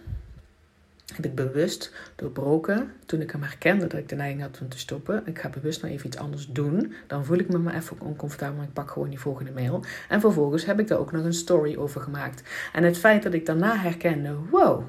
heb 1.14 1.24
ik 1.24 1.34
bewust 1.34 1.92
doorbroken 2.16 2.92
toen 3.06 3.20
ik 3.20 3.30
hem 3.30 3.42
herkende 3.42 3.86
dat 3.86 3.98
ik 3.98 4.08
de 4.08 4.14
neiging 4.14 4.42
had 4.42 4.58
om 4.60 4.68
te 4.68 4.78
stoppen. 4.78 5.22
Ik 5.26 5.38
ga 5.38 5.48
bewust 5.48 5.82
nou 5.82 5.94
even 5.94 6.06
iets 6.06 6.16
anders 6.16 6.46
doen. 6.46 6.94
Dan 7.06 7.24
voel 7.24 7.38
ik 7.38 7.48
me 7.48 7.58
maar 7.58 7.74
even 7.74 8.00
oncomfortabel, 8.00 8.56
maar 8.56 8.66
ik 8.66 8.72
pak 8.72 8.90
gewoon 8.90 9.08
die 9.08 9.20
volgende 9.20 9.52
mail. 9.52 9.84
En 10.08 10.20
vervolgens 10.20 10.64
heb 10.64 10.80
ik 10.80 10.88
daar 10.88 10.98
ook 10.98 11.12
nog 11.12 11.24
een 11.24 11.34
story 11.34 11.76
over 11.76 12.00
gemaakt. 12.00 12.42
En 12.72 12.84
het 12.84 12.98
feit 12.98 13.22
dat 13.22 13.34
ik 13.34 13.46
daarna 13.46 13.76
herkende, 13.76 14.34
wow, 14.50 14.82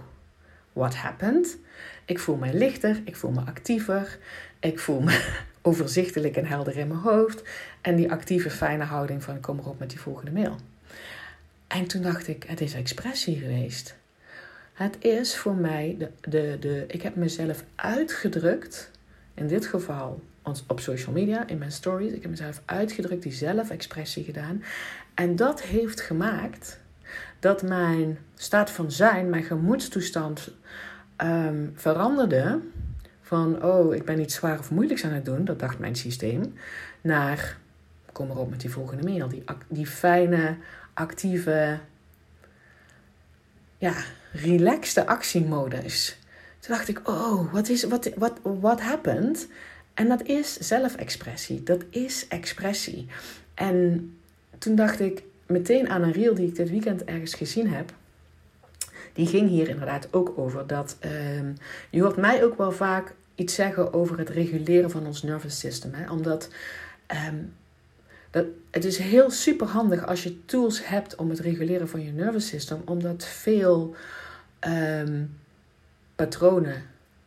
what 0.73 0.95
happened? 0.95 1.57
Ik 2.05 2.19
voel 2.19 2.35
me 2.35 2.53
lichter, 2.53 3.01
ik 3.05 3.15
voel 3.15 3.31
me 3.31 3.41
actiever, 3.41 4.17
ik 4.59 4.79
voel 4.79 5.01
me 5.01 5.41
overzichtelijk 5.63 6.37
en 6.37 6.45
helder 6.45 6.77
in 6.77 6.87
mijn 6.87 6.99
hoofd. 6.99 7.43
En 7.81 7.95
die 7.95 8.11
actieve, 8.11 8.49
fijne 8.49 8.83
houding 8.83 9.23
van 9.23 9.39
kom 9.39 9.59
erop 9.59 9.79
met 9.79 9.89
die 9.89 9.99
volgende 9.99 10.31
mail. 10.31 10.55
En 11.67 11.87
toen 11.87 12.01
dacht 12.01 12.27
ik, 12.27 12.43
het 12.43 12.61
is 12.61 12.73
expressie 12.73 13.39
geweest. 13.39 13.95
Het 14.73 14.97
is 14.99 15.37
voor 15.37 15.55
mij, 15.55 15.95
de, 15.99 16.09
de, 16.29 16.57
de, 16.59 16.85
ik 16.87 17.01
heb 17.01 17.15
mezelf 17.15 17.63
uitgedrukt, 17.75 18.91
in 19.33 19.47
dit 19.47 19.65
geval 19.65 20.21
op 20.67 20.79
social 20.79 21.13
media, 21.13 21.47
in 21.47 21.57
mijn 21.57 21.71
stories. 21.71 22.11
Ik 22.11 22.21
heb 22.21 22.31
mezelf 22.31 22.61
uitgedrukt, 22.65 23.23
die 23.23 23.31
zelfexpressie 23.31 24.23
gedaan. 24.23 24.63
En 25.13 25.35
dat 25.35 25.61
heeft 25.61 26.01
gemaakt 26.01 26.79
dat 27.39 27.61
mijn 27.61 28.17
staat 28.35 28.69
van 28.69 28.91
zijn, 28.91 29.29
mijn 29.29 29.43
gemoedstoestand 29.43 30.51
um, 31.17 31.73
veranderde. 31.75 32.59
Van, 33.33 33.63
oh, 33.63 33.95
ik 33.95 34.05
ben 34.05 34.19
iets 34.19 34.35
zwaar 34.35 34.59
of 34.59 34.71
moeilijks 34.71 35.03
aan 35.03 35.11
het 35.11 35.25
doen, 35.25 35.45
dat 35.45 35.59
dacht 35.59 35.79
mijn 35.79 35.95
systeem. 35.95 36.53
Naar, 37.01 37.57
kom 38.11 38.29
erop 38.29 38.49
met 38.49 38.61
die 38.61 38.69
volgende 38.69 39.03
mail. 39.03 39.27
Die, 39.27 39.43
die 39.67 39.87
fijne, 39.87 40.55
actieve, 40.93 41.79
ja, 43.77 43.93
relaxte 44.31 45.05
actiemodus. 45.05 46.17
Toen 46.59 46.75
dacht 46.75 46.87
ik, 46.87 47.09
oh, 47.09 47.53
wat 47.53 47.69
is, 47.69 47.83
wat, 47.83 48.09
wat, 48.15 48.39
what 48.41 48.81
happened? 48.81 49.47
En 49.93 50.07
dat 50.07 50.23
is 50.23 50.57
zelfexpressie. 50.57 51.63
Dat 51.63 51.83
is 51.89 52.27
expressie. 52.27 53.07
En 53.53 54.13
toen 54.57 54.75
dacht 54.75 54.99
ik 54.99 55.23
meteen 55.45 55.89
aan 55.89 56.01
een 56.01 56.11
reel 56.11 56.33
die 56.33 56.47
ik 56.47 56.55
dit 56.55 56.69
weekend 56.69 57.03
ergens 57.03 57.33
gezien 57.33 57.69
heb. 57.73 57.93
Die 59.13 59.27
ging 59.27 59.49
hier 59.49 59.69
inderdaad 59.69 60.07
ook 60.11 60.33
over 60.35 60.67
dat 60.67 60.97
um, 61.37 61.57
je 61.89 62.01
hoort 62.01 62.17
mij 62.17 62.43
ook 62.43 62.57
wel 62.57 62.71
vaak 62.71 63.13
iets 63.35 63.55
zeggen 63.55 63.93
over 63.93 64.17
het 64.17 64.29
reguleren 64.29 64.89
van 64.89 65.05
ons 65.05 65.23
nervous 65.23 65.59
system. 65.59 65.93
Hè? 65.93 66.11
Omdat 66.11 66.49
um, 67.27 67.53
dat, 68.31 68.45
het 68.71 68.85
is 68.85 68.97
heel 68.97 69.31
super 69.31 69.67
handig 69.67 70.05
als 70.05 70.23
je 70.23 70.45
tools 70.45 70.87
hebt 70.87 71.15
om 71.15 71.29
het 71.29 71.39
reguleren 71.39 71.89
van 71.89 72.03
je 72.03 72.11
nervous 72.11 72.47
system, 72.47 72.81
omdat 72.85 73.25
veel 73.25 73.95
um, 74.67 75.39
patronen, 76.15 76.83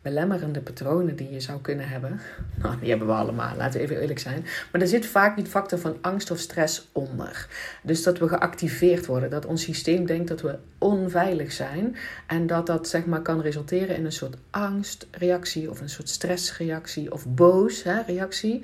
belemmerende 0.07 0.61
patronen 0.61 1.15
die 1.15 1.31
je 1.31 1.39
zou 1.39 1.61
kunnen 1.61 1.89
hebben, 1.89 2.19
nou, 2.61 2.79
die 2.79 2.89
hebben 2.89 3.07
we 3.07 3.13
allemaal, 3.13 3.55
laten 3.57 3.79
we 3.79 3.85
even 3.85 4.01
eerlijk 4.01 4.19
zijn, 4.19 4.45
maar 4.71 4.81
er 4.81 4.87
zit 4.87 5.05
vaak 5.05 5.35
die 5.35 5.45
factor 5.45 5.79
van 5.79 5.97
angst 6.01 6.31
of 6.31 6.39
stress 6.39 6.89
onder. 6.91 7.47
Dus 7.83 8.03
dat 8.03 8.17
we 8.17 8.27
geactiveerd 8.27 9.05
worden, 9.05 9.29
dat 9.29 9.45
ons 9.45 9.63
systeem 9.63 10.05
denkt 10.05 10.27
dat 10.27 10.41
we 10.41 10.57
onveilig 10.77 11.51
zijn 11.51 11.95
en 12.27 12.47
dat 12.47 12.65
dat 12.65 12.87
zeg 12.87 13.05
maar 13.05 13.21
kan 13.21 13.41
resulteren 13.41 13.95
in 13.95 14.05
een 14.05 14.11
soort 14.11 14.37
angstreactie 14.49 15.69
of 15.69 15.81
een 15.81 15.89
soort 15.89 16.09
stressreactie 16.09 17.11
of 17.11 17.25
boos 17.27 17.83
hè, 17.83 18.01
reactie. 18.01 18.63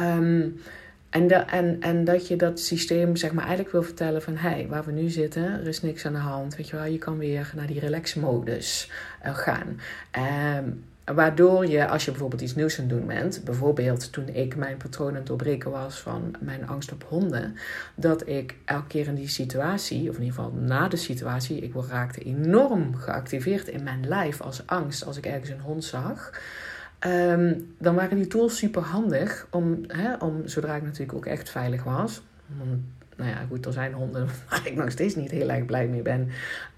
Um, 0.00 0.60
en, 1.14 1.48
en, 1.48 1.80
en 1.80 2.04
dat 2.04 2.28
je 2.28 2.36
dat 2.36 2.60
systeem 2.60 3.16
zeg 3.16 3.32
maar 3.32 3.44
eigenlijk 3.44 3.72
wil 3.72 3.82
vertellen 3.82 4.22
van... 4.22 4.36
hey, 4.36 4.66
waar 4.68 4.84
we 4.84 4.92
nu 4.92 5.08
zitten, 5.08 5.44
er 5.44 5.66
is 5.66 5.82
niks 5.82 6.06
aan 6.06 6.12
de 6.12 6.18
hand. 6.18 6.56
Weet 6.56 6.68
je 6.68 6.76
wel, 6.76 6.84
je 6.84 6.98
kan 6.98 7.18
weer 7.18 7.52
naar 7.56 7.66
die 7.66 7.80
relax-modus 7.80 8.90
uh, 9.26 9.34
gaan. 9.34 9.80
Um, 10.58 10.84
waardoor 11.14 11.66
je, 11.66 11.88
als 11.88 12.04
je 12.04 12.10
bijvoorbeeld 12.10 12.40
iets 12.40 12.54
nieuws 12.54 12.78
aan 12.78 12.88
het 12.88 12.98
doen 12.98 13.06
bent... 13.06 13.40
bijvoorbeeld 13.44 14.12
toen 14.12 14.28
ik 14.28 14.56
mijn 14.56 14.76
patroon 14.76 15.08
aan 15.08 15.14
het 15.14 15.26
doorbreken 15.26 15.70
was 15.70 16.00
van 16.00 16.34
mijn 16.40 16.68
angst 16.68 16.92
op 16.92 17.04
honden... 17.08 17.56
dat 17.94 18.28
ik 18.28 18.54
elke 18.64 18.86
keer 18.86 19.06
in 19.06 19.14
die 19.14 19.28
situatie, 19.28 20.10
of 20.10 20.16
in 20.16 20.22
ieder 20.22 20.34
geval 20.34 20.52
na 20.52 20.88
de 20.88 20.96
situatie... 20.96 21.60
ik 21.60 21.72
raakte 21.88 22.20
enorm 22.20 22.94
geactiveerd 22.94 23.68
in 23.68 23.82
mijn 23.82 24.08
lijf 24.08 24.40
als 24.40 24.66
angst 24.66 25.06
als 25.06 25.16
ik 25.16 25.26
ergens 25.26 25.50
een 25.50 25.60
hond 25.60 25.84
zag... 25.84 26.30
Ehm, 27.04 27.54
dan 27.78 27.94
waren 27.94 28.16
die 28.16 28.26
tools 28.26 28.56
super 28.56 28.82
handig 28.82 29.46
om, 29.50 29.84
hè, 29.86 30.14
om, 30.14 30.48
zodra 30.48 30.74
ik 30.74 30.82
natuurlijk 30.82 31.14
ook 31.14 31.26
echt 31.26 31.50
veilig 31.50 31.84
was. 31.84 32.22
nou 33.16 33.30
ja, 33.30 33.44
goed, 33.48 33.66
er 33.66 33.72
zijn 33.72 33.92
honden 33.92 34.26
waar 34.48 34.66
ik 34.66 34.74
nog 34.74 34.90
steeds 34.90 35.14
niet 35.14 35.30
heel 35.30 35.50
erg 35.50 35.64
blij 35.64 35.86
mee 35.86 36.02
ben 36.02 36.28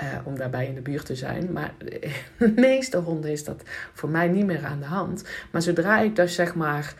uh, 0.02 0.08
om 0.24 0.36
daarbij 0.36 0.66
in 0.66 0.74
de 0.74 0.80
buurt 0.80 1.06
te 1.06 1.14
zijn. 1.14 1.52
Maar 1.52 1.74
de 2.38 2.52
meeste 2.56 2.96
honden 2.96 3.30
is 3.30 3.44
dat 3.44 3.62
voor 3.92 4.08
mij 4.08 4.28
niet 4.28 4.46
meer 4.46 4.64
aan 4.64 4.80
de 4.80 4.86
hand. 4.86 5.24
Maar 5.50 5.62
zodra 5.62 6.00
ik 6.00 6.16
dus 6.16 6.34
zeg 6.34 6.54
maar 6.54 6.94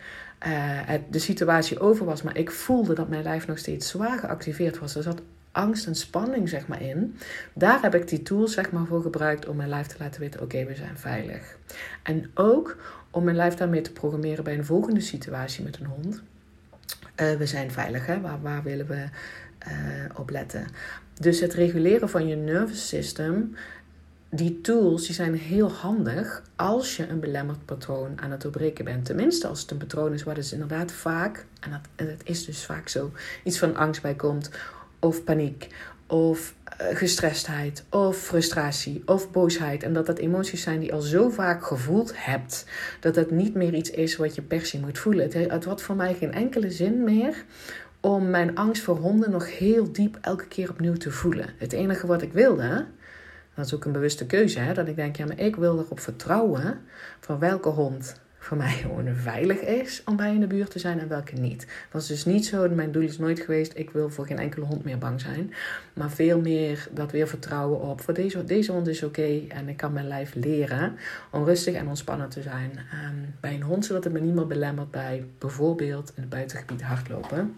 het, 0.85 1.01
de 1.09 1.19
situatie 1.19 1.79
over 1.79 2.05
was, 2.05 2.21
maar 2.21 2.37
ik 2.37 2.51
voelde 2.51 2.93
dat 2.93 3.09
mijn 3.09 3.23
lijf 3.23 3.47
nog 3.47 3.57
steeds 3.57 3.89
zwaar 3.89 4.19
geactiveerd 4.19 4.79
was. 4.79 4.95
Er 4.95 5.03
zat 5.03 5.21
angst 5.51 5.87
en 5.87 5.95
spanning 5.95 6.49
zeg 6.49 6.67
maar 6.67 6.81
in. 6.81 7.17
Daar 7.53 7.81
heb 7.81 7.95
ik 7.95 8.07
die 8.07 8.23
tools 8.23 8.53
zeg 8.53 8.71
maar 8.71 8.85
voor 8.85 9.01
gebruikt 9.01 9.47
om 9.47 9.55
mijn 9.55 9.69
lijf 9.69 9.87
te 9.87 9.95
laten 9.99 10.21
weten, 10.21 10.41
oké, 10.41 10.65
we 10.65 10.75
zijn 10.75 10.97
veilig. 10.97 11.57
En 12.03 12.31
ook 12.33 12.77
om 13.17 13.23
mijn 13.23 13.35
lijf 13.35 13.53
daarmee 13.53 13.81
te 13.81 13.91
programmeren 13.91 14.43
bij 14.43 14.57
een 14.57 14.65
volgende 14.65 14.99
situatie 14.99 15.63
met 15.63 15.79
een 15.79 15.85
hond. 15.85 16.21
Uh, 17.21 17.35
we 17.35 17.45
zijn 17.45 17.71
veilig, 17.71 18.05
hè? 18.05 18.21
Waar, 18.21 18.41
waar 18.41 18.63
willen 18.63 18.87
we 18.87 19.05
uh, 19.67 19.73
op 20.15 20.29
letten? 20.29 20.67
Dus 21.19 21.39
het 21.39 21.53
reguleren 21.53 22.09
van 22.09 22.27
je 22.27 22.35
nervous 22.35 22.87
system, 22.87 23.55
die 24.29 24.61
tools, 24.61 25.05
die 25.05 25.15
zijn 25.15 25.35
heel 25.35 25.71
handig 25.71 26.43
als 26.55 26.95
je 26.97 27.07
een 27.07 27.19
belemmerd 27.19 27.65
patroon 27.65 28.21
aan 28.21 28.31
het 28.31 28.41
doorbreken 28.41 28.85
bent. 28.85 29.05
Tenminste, 29.05 29.47
als 29.47 29.61
het 29.61 29.71
een 29.71 29.77
patroon 29.77 30.13
is 30.13 30.23
waar 30.23 30.35
dus 30.35 30.53
inderdaad 30.53 30.91
vaak, 30.91 31.45
en 31.59 31.71
dat, 31.71 31.81
en 31.95 32.05
dat 32.05 32.21
is 32.23 32.45
dus 32.45 32.65
vaak 32.65 32.87
zo, 32.87 33.11
iets 33.43 33.57
van 33.57 33.75
angst 33.75 34.01
bij 34.01 34.15
komt 34.15 34.51
of 34.99 35.23
paniek 35.23 35.67
of 36.07 36.55
gestrestheid 36.77 37.83
of 37.89 38.17
frustratie 38.17 39.01
of 39.05 39.31
boosheid. 39.31 39.83
En 39.83 39.93
dat 39.93 40.05
dat 40.05 40.17
emoties 40.17 40.61
zijn 40.61 40.79
die 40.79 40.93
al 40.93 41.01
zo 41.01 41.29
vaak 41.29 41.65
gevoeld 41.65 42.11
hebt, 42.15 42.65
dat 42.99 43.15
het 43.15 43.31
niet 43.31 43.53
meer 43.53 43.73
iets 43.73 43.89
is 43.89 44.15
wat 44.15 44.35
je 44.35 44.41
per 44.41 44.65
se 44.65 44.79
moet 44.79 44.99
voelen. 44.99 45.23
Het, 45.23 45.51
het 45.51 45.65
had 45.65 45.81
voor 45.81 45.95
mij 45.95 46.13
geen 46.13 46.33
enkele 46.33 46.71
zin 46.71 47.03
meer 47.03 47.45
om 47.99 48.29
mijn 48.29 48.55
angst 48.55 48.83
voor 48.83 48.97
honden 48.97 49.31
nog 49.31 49.57
heel 49.57 49.91
diep 49.91 50.17
elke 50.21 50.47
keer 50.47 50.69
opnieuw 50.69 50.95
te 50.95 51.11
voelen. 51.11 51.49
Het 51.57 51.73
enige 51.73 52.07
wat 52.07 52.21
ik 52.21 52.33
wilde, 52.33 52.85
dat 53.55 53.65
is 53.65 53.73
ook 53.73 53.85
een 53.85 53.91
bewuste 53.91 54.25
keuze, 54.25 54.59
hè, 54.59 54.73
dat 54.73 54.87
ik 54.87 54.95
denk, 54.95 55.15
ja, 55.15 55.25
maar 55.25 55.39
ik 55.39 55.55
wil 55.55 55.79
erop 55.79 55.99
vertrouwen 55.99 56.79
van 57.19 57.39
welke 57.39 57.69
hond 57.69 58.15
voor 58.47 58.57
mij 58.57 58.73
gewoon 58.73 59.15
veilig 59.15 59.59
is 59.59 60.01
om 60.05 60.15
bij 60.15 60.33
in 60.33 60.39
de 60.39 60.47
buurt 60.47 60.71
te 60.71 60.79
zijn 60.79 60.99
en 60.99 61.07
welke 61.07 61.35
niet. 61.35 61.67
Dat 61.91 62.01
is 62.01 62.07
dus 62.07 62.25
niet 62.25 62.45
zo, 62.45 62.69
mijn 62.69 62.91
doel 62.91 63.01
is 63.01 63.17
nooit 63.17 63.39
geweest, 63.39 63.71
ik 63.75 63.89
wil 63.89 64.09
voor 64.09 64.25
geen 64.25 64.39
enkele 64.39 64.65
hond 64.65 64.83
meer 64.83 64.97
bang 64.97 65.21
zijn. 65.21 65.53
Maar 65.93 66.11
veel 66.11 66.41
meer 66.41 66.87
dat 66.91 67.11
weer 67.11 67.27
vertrouwen 67.27 67.81
op, 67.81 68.01
voor 68.01 68.13
deze, 68.13 68.43
deze 68.43 68.71
hond 68.71 68.87
is 68.87 69.03
oké 69.03 69.41
en 69.47 69.69
ik 69.69 69.77
kan 69.77 69.93
mijn 69.93 70.07
lijf 70.07 70.35
leren 70.35 70.97
om 71.31 71.43
rustig 71.43 71.75
en 71.75 71.87
ontspannen 71.87 72.29
te 72.29 72.41
zijn 72.41 72.71
um, 72.71 73.35
bij 73.39 73.53
een 73.53 73.63
hond, 73.63 73.85
zodat 73.85 74.03
het 74.03 74.13
me 74.13 74.19
niet 74.19 74.35
meer 74.35 74.47
belemmert 74.47 74.91
bij 74.91 75.25
bijvoorbeeld 75.37 76.11
in 76.15 76.21
het 76.21 76.29
buitengebied 76.29 76.81
hardlopen. 76.81 77.55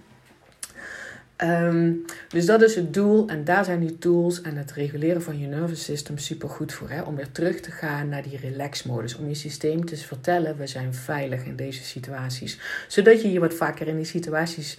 Um, 1.43 2.05
dus 2.27 2.45
dat 2.45 2.61
is 2.61 2.75
het 2.75 2.93
doel 2.93 3.27
en 3.27 3.43
daar 3.43 3.65
zijn 3.65 3.79
die 3.79 3.97
tools 3.97 4.41
en 4.41 4.55
het 4.55 4.71
reguleren 4.71 5.21
van 5.21 5.39
je 5.39 5.47
nervous 5.47 5.83
system 5.83 6.17
super 6.17 6.49
goed 6.49 6.73
voor. 6.73 6.89
Hè? 6.89 7.01
Om 7.01 7.15
weer 7.15 7.31
terug 7.31 7.59
te 7.59 7.71
gaan 7.71 8.09
naar 8.09 8.23
die 8.23 8.37
relax-modus. 8.37 9.15
Om 9.15 9.27
je 9.27 9.35
systeem 9.35 9.85
te 9.85 9.97
vertellen, 9.97 10.57
we 10.57 10.67
zijn 10.67 10.93
veilig 10.93 11.45
in 11.45 11.55
deze 11.55 11.83
situaties. 11.83 12.59
Zodat 12.87 13.21
je 13.21 13.31
je 13.31 13.39
wat 13.39 13.53
vaker 13.53 13.87
in 13.87 13.95
die 13.95 14.05
situaties 14.05 14.77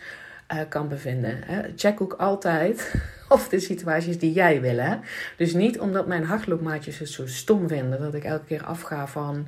uh, 0.53 0.61
kan 0.69 0.89
bevinden. 0.89 1.39
Hè? 1.45 1.63
Check 1.77 2.01
ook 2.01 2.13
altijd 2.13 2.95
of 3.29 3.49
de 3.49 3.61
situaties 3.61 4.19
die 4.19 4.33
jij 4.33 4.61
wil. 4.61 4.79
Hè? 4.79 4.97
Dus 5.37 5.53
niet 5.53 5.79
omdat 5.79 6.07
mijn 6.07 6.25
hardloopmaatjes 6.25 6.99
het 6.99 7.09
zo 7.09 7.27
stom 7.27 7.69
vinden 7.69 8.01
dat 8.01 8.15
ik 8.15 8.25
elke 8.25 8.45
keer 8.45 8.65
afga 8.65 9.07
van 9.07 9.47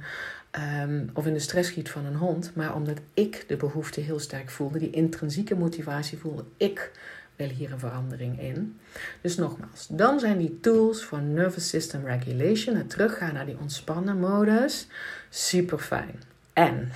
Um, 0.58 1.10
of 1.12 1.26
in 1.26 1.32
de 1.32 1.38
stress 1.38 1.68
schiet 1.68 1.90
van 1.90 2.04
een 2.04 2.14
hond, 2.14 2.54
maar 2.54 2.74
omdat 2.74 2.98
ik 3.14 3.44
de 3.48 3.56
behoefte 3.56 4.00
heel 4.00 4.18
sterk 4.18 4.50
voelde, 4.50 4.78
die 4.78 4.90
intrinsieke 4.90 5.54
motivatie 5.54 6.18
voelde. 6.18 6.44
Ik 6.56 6.90
wil 7.36 7.48
hier 7.48 7.72
een 7.72 7.78
verandering 7.78 8.40
in. 8.40 8.78
Dus 9.20 9.36
nogmaals, 9.36 9.86
dan 9.90 10.20
zijn 10.20 10.38
die 10.38 10.60
tools 10.60 11.04
voor 11.04 11.20
nervous 11.20 11.68
system 11.68 12.06
regulation, 12.06 12.76
het 12.76 12.90
teruggaan 12.90 13.34
naar 13.34 13.46
die 13.46 13.58
ontspannen 13.58 14.18
modus, 14.18 14.86
super 15.28 15.78
fijn. 15.78 16.22
En 16.52 16.90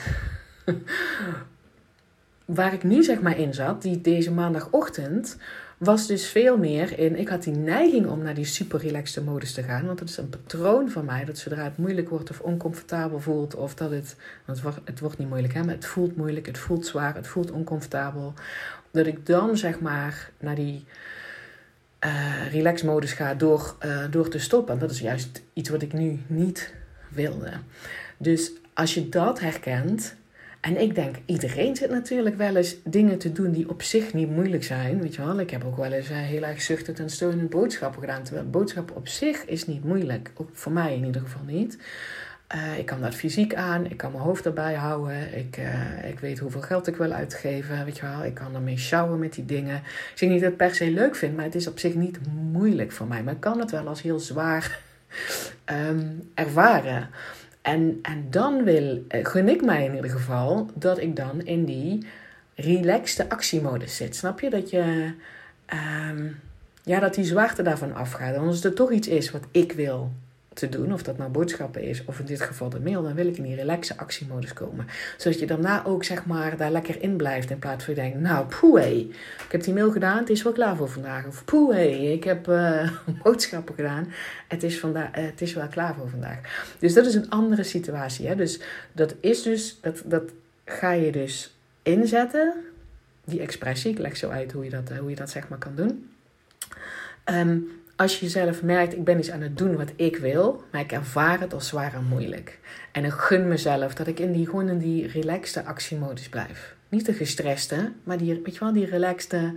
waar 2.44 2.72
ik 2.72 2.82
nu 2.82 3.02
zeg 3.02 3.20
maar 3.20 3.38
in 3.38 3.54
zat, 3.54 3.82
die 3.82 4.00
deze 4.00 4.32
maandagochtend, 4.32 5.36
was 5.76 6.06
dus 6.06 6.28
veel 6.28 6.58
meer 6.58 6.98
in. 6.98 7.18
Ik 7.18 7.28
had 7.28 7.42
die 7.42 7.54
neiging 7.54 8.06
om 8.06 8.22
naar 8.22 8.34
die 8.34 8.44
super 8.44 8.80
relaxte 8.80 9.22
modus 9.22 9.52
te 9.52 9.62
gaan. 9.62 9.86
Want 9.86 9.98
dat 9.98 10.08
is 10.08 10.16
een 10.16 10.28
patroon 10.28 10.90
van 10.90 11.04
mij. 11.04 11.24
Dat 11.24 11.38
zodra 11.38 11.64
het 11.64 11.76
moeilijk 11.76 12.08
wordt 12.08 12.30
of 12.30 12.40
oncomfortabel 12.40 13.20
voelt. 13.20 13.54
Of 13.54 13.74
dat 13.74 13.90
het. 13.90 14.16
Het 14.44 14.62
wordt, 14.62 14.78
het 14.84 15.00
wordt 15.00 15.18
niet 15.18 15.28
moeilijk, 15.28 15.54
hè, 15.54 15.64
maar 15.64 15.74
het 15.74 15.86
voelt 15.86 16.16
moeilijk. 16.16 16.46
Het 16.46 16.58
voelt 16.58 16.86
zwaar. 16.86 17.14
Het 17.14 17.26
voelt 17.26 17.50
oncomfortabel. 17.50 18.34
Dat 18.90 19.06
ik 19.06 19.26
dan 19.26 19.56
zeg 19.56 19.80
maar 19.80 20.30
naar 20.38 20.54
die. 20.54 20.84
Uh, 22.04 22.52
relax 22.52 22.82
modus 22.82 23.12
ga 23.12 23.34
door, 23.34 23.76
uh, 23.84 24.04
door 24.10 24.28
te 24.28 24.38
stoppen. 24.38 24.74
En 24.74 24.80
dat 24.80 24.90
is 24.90 25.00
juist 25.00 25.42
iets 25.52 25.68
wat 25.68 25.82
ik 25.82 25.92
nu 25.92 26.20
niet 26.26 26.74
wilde. 27.08 27.50
Dus 28.16 28.52
als 28.74 28.94
je 28.94 29.08
dat 29.08 29.40
herkent, 29.40 30.16
en 30.60 30.80
ik 30.80 30.94
denk, 30.94 31.16
iedereen 31.26 31.76
zit 31.76 31.90
natuurlijk 31.90 32.36
wel 32.36 32.56
eens 32.56 32.76
dingen 32.84 33.18
te 33.18 33.32
doen 33.32 33.52
die 33.52 33.68
op 33.68 33.82
zich 33.82 34.12
niet 34.12 34.30
moeilijk 34.30 34.64
zijn. 34.64 35.00
Weet 35.00 35.14
je 35.14 35.24
wel, 35.24 35.40
ik 35.40 35.50
heb 35.50 35.64
ook 35.64 35.76
wel 35.76 35.92
eens 35.92 36.10
uh, 36.10 36.16
heel 36.16 36.42
erg 36.42 36.62
zuchtend 36.62 36.98
en 36.98 37.10
steunend 37.10 37.50
boodschappen 37.50 38.00
gedaan. 38.00 38.22
Terwijl 38.22 38.50
boodschappen 38.50 38.96
op 38.96 39.08
zich 39.08 39.44
is 39.44 39.66
niet 39.66 39.84
moeilijk. 39.84 40.30
Ook 40.34 40.48
voor 40.52 40.72
mij 40.72 40.94
in 40.94 41.04
ieder 41.04 41.20
geval 41.22 41.42
niet. 41.46 41.78
Uh, 42.54 42.78
ik 42.78 42.86
kan 42.86 43.00
dat 43.00 43.14
fysiek 43.14 43.54
aan, 43.54 43.90
ik 43.90 43.96
kan 43.96 44.12
mijn 44.12 44.22
hoofd 44.22 44.46
erbij 44.46 44.74
houden, 44.74 45.38
ik, 45.38 45.56
uh, 45.58 46.08
ik 46.08 46.20
weet 46.20 46.38
hoeveel 46.38 46.60
geld 46.60 46.86
ik 46.86 46.96
wil 46.96 47.12
uitgeven, 47.12 47.84
weet 47.84 47.96
je 47.96 48.06
wel. 48.06 48.24
Ik 48.24 48.34
kan 48.34 48.54
ermee 48.54 48.78
sjouwen 48.78 49.18
met 49.18 49.32
die 49.32 49.44
dingen. 49.44 49.76
Ik 49.76 50.12
zeg 50.14 50.28
niet 50.28 50.40
dat 50.40 50.52
ik 50.52 50.58
het 50.58 50.68
per 50.68 50.76
se 50.76 50.90
leuk 50.90 51.16
vind, 51.16 51.36
maar 51.36 51.44
het 51.44 51.54
is 51.54 51.66
op 51.66 51.78
zich 51.78 51.94
niet 51.94 52.18
moeilijk 52.32 52.92
voor 52.92 53.06
mij. 53.06 53.22
Maar 53.22 53.34
ik 53.34 53.40
kan 53.40 53.58
het 53.58 53.70
wel 53.70 53.86
als 53.86 54.02
heel 54.02 54.18
zwaar 54.18 54.80
um, 55.88 56.30
ervaren. 56.34 57.08
En, 57.66 57.98
en 58.02 58.26
dan 58.30 58.64
wil, 58.64 59.04
uh, 59.08 59.26
gun 59.26 59.48
ik 59.48 59.64
mij 59.64 59.84
in 59.84 59.94
ieder 59.94 60.10
geval 60.10 60.70
dat 60.74 61.00
ik 61.00 61.16
dan 61.16 61.42
in 61.42 61.64
die 61.64 62.06
relaxte 62.54 63.28
actiemodus 63.28 63.96
zit. 63.96 64.16
Snap 64.16 64.40
je? 64.40 64.50
Dat 64.50 64.70
je, 64.70 65.12
um, 66.08 66.40
ja, 66.82 67.00
dat 67.00 67.14
die 67.14 67.24
zwaarte 67.24 67.62
daarvan 67.62 67.94
afgaat. 67.94 68.34
En 68.34 68.40
als 68.40 68.64
er 68.64 68.74
toch 68.74 68.92
iets 68.92 69.08
is 69.08 69.30
wat 69.30 69.44
ik 69.50 69.72
wil 69.72 70.10
te 70.56 70.68
doen, 70.68 70.92
of 70.92 71.02
dat 71.02 71.18
nou 71.18 71.30
boodschappen 71.30 71.82
is, 71.82 72.04
of 72.04 72.18
in 72.18 72.24
dit 72.24 72.40
geval 72.40 72.68
de 72.68 72.80
mail, 72.80 73.02
dan 73.02 73.14
wil 73.14 73.26
ik 73.26 73.36
in 73.36 73.42
die 73.42 73.54
relaxe 73.54 73.96
actiemodus 73.96 74.52
komen. 74.52 74.86
Zodat 75.16 75.38
je 75.38 75.46
daarna 75.46 75.84
ook 75.84 76.04
zeg 76.04 76.26
maar 76.26 76.56
daar 76.56 76.70
lekker 76.70 77.02
in 77.02 77.16
blijft, 77.16 77.50
in 77.50 77.58
plaats 77.58 77.84
van 77.84 77.94
je 77.94 78.00
denkt, 78.00 78.20
nou 78.20 78.46
poeh 78.46 78.96
ik 78.96 79.52
heb 79.52 79.62
die 79.62 79.74
mail 79.74 79.90
gedaan, 79.90 80.18
het 80.18 80.30
is 80.30 80.42
wel 80.42 80.52
klaar 80.52 80.76
voor 80.76 80.88
vandaag. 80.88 81.26
Of 81.26 81.44
poeh 81.44 82.12
ik 82.12 82.24
heb 82.24 82.48
uh, 82.48 82.90
boodschappen 83.22 83.74
gedaan, 83.74 84.12
het 84.48 84.62
is, 84.62 84.78
vandaag, 84.78 85.18
uh, 85.18 85.24
het 85.24 85.40
is 85.40 85.54
wel 85.54 85.68
klaar 85.68 85.94
voor 85.94 86.08
vandaag. 86.08 86.38
Dus 86.78 86.94
dat 86.94 87.06
is 87.06 87.14
een 87.14 87.30
andere 87.30 87.62
situatie. 87.62 88.26
Hè? 88.26 88.36
Dus 88.36 88.60
dat 88.92 89.14
is 89.20 89.42
dus, 89.42 89.78
dat, 89.80 90.02
dat 90.04 90.30
ga 90.64 90.92
je 90.92 91.12
dus 91.12 91.56
inzetten, 91.82 92.54
die 93.24 93.40
expressie, 93.40 93.90
ik 93.90 93.98
leg 93.98 94.16
zo 94.16 94.28
uit 94.28 94.52
hoe 94.52 94.64
je 94.64 94.70
dat, 94.70 94.90
hoe 94.98 95.10
je 95.10 95.16
dat 95.16 95.30
zeg 95.30 95.48
maar 95.48 95.58
kan 95.58 95.74
doen. 95.74 96.10
Um, 97.24 97.70
als 97.96 98.20
je 98.20 98.28
zelf 98.28 98.62
merkt, 98.62 98.92
ik 98.92 99.04
ben 99.04 99.18
iets 99.18 99.30
aan 99.30 99.40
het 99.40 99.58
doen 99.58 99.76
wat 99.76 99.92
ik 99.96 100.16
wil, 100.16 100.64
maar 100.72 100.80
ik 100.80 100.92
ervaar 100.92 101.40
het 101.40 101.52
als 101.54 101.68
zwaar 101.68 101.94
en 101.94 102.04
moeilijk. 102.04 102.58
En 102.92 103.04
ik 103.04 103.12
gun 103.12 103.48
mezelf 103.48 103.94
dat 103.94 104.06
ik 104.06 104.20
in 104.20 104.32
die, 104.32 104.46
gewoon 104.46 104.68
in 104.68 104.78
die 104.78 105.06
relaxte 105.06 105.64
actiemodus 105.64 106.28
blijf. 106.28 106.74
Niet 106.88 107.06
de 107.06 107.12
gestreste, 107.12 107.92
maar 108.02 108.18
die, 108.18 108.40
weet 108.44 108.54
je 108.54 108.60
wel, 108.60 108.72
die 108.72 108.86
relaxte, 108.86 109.54